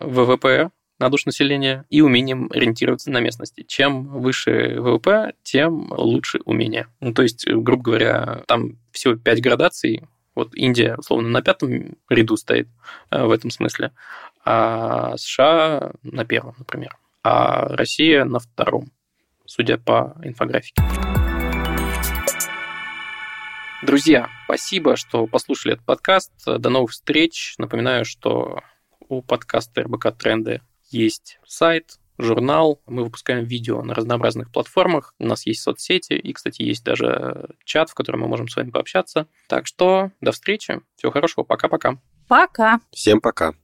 ВВП 0.00 0.70
на 1.00 1.08
душу 1.08 1.24
населения 1.26 1.86
и 1.88 2.02
умением 2.02 2.48
ориентироваться 2.52 3.10
на 3.10 3.20
местности. 3.20 3.64
Чем 3.66 4.06
выше 4.06 4.76
ВВП, 4.78 5.32
тем 5.42 5.90
лучше 5.96 6.40
умение. 6.44 6.88
Ну, 7.00 7.14
то 7.14 7.22
есть, 7.22 7.48
грубо 7.48 7.82
говоря, 7.82 8.42
там 8.46 8.78
всего 8.92 9.14
5 9.16 9.40
градаций, 9.40 10.02
вот 10.34 10.54
Индия, 10.54 10.96
условно, 10.96 11.28
на 11.28 11.42
пятом 11.42 11.96
ряду 12.08 12.36
стоит 12.36 12.68
э, 13.10 13.24
в 13.24 13.30
этом 13.30 13.50
смысле, 13.50 13.92
а 14.44 15.16
США 15.16 15.92
на 16.02 16.24
первом, 16.24 16.54
например, 16.58 16.96
а 17.22 17.68
Россия 17.68 18.24
на 18.24 18.38
втором, 18.38 18.90
судя 19.46 19.78
по 19.78 20.16
инфографике. 20.22 20.82
Друзья, 23.82 24.28
спасибо, 24.44 24.96
что 24.96 25.26
послушали 25.26 25.74
этот 25.74 25.86
подкаст. 25.86 26.32
До 26.44 26.68
новых 26.68 26.90
встреч. 26.90 27.54
Напоминаю, 27.56 28.04
что 28.04 28.60
у 29.08 29.22
подкаста 29.22 29.82
РБК 29.84 30.12
Тренды 30.18 30.60
есть 30.90 31.38
сайт, 31.46 31.98
журнал. 32.18 32.82
Мы 32.86 33.04
выпускаем 33.04 33.44
видео 33.44 33.82
на 33.82 33.94
разнообразных 33.94 34.52
платформах. 34.52 35.14
У 35.18 35.24
нас 35.24 35.46
есть 35.46 35.62
соцсети 35.62 36.12
и, 36.12 36.32
кстати, 36.34 36.60
есть 36.60 36.84
даже 36.84 37.48
чат, 37.64 37.88
в 37.88 37.94
котором 37.94 38.20
мы 38.20 38.28
можем 38.28 38.48
с 38.48 38.56
вами 38.56 38.70
пообщаться. 38.70 39.26
Так 39.48 39.66
что 39.66 40.10
до 40.20 40.32
встречи. 40.32 40.80
Всего 40.96 41.10
хорошего. 41.10 41.44
Пока-пока. 41.44 41.96
Пока. 42.28 42.80
Всем 42.92 43.20
пока. 43.22 43.54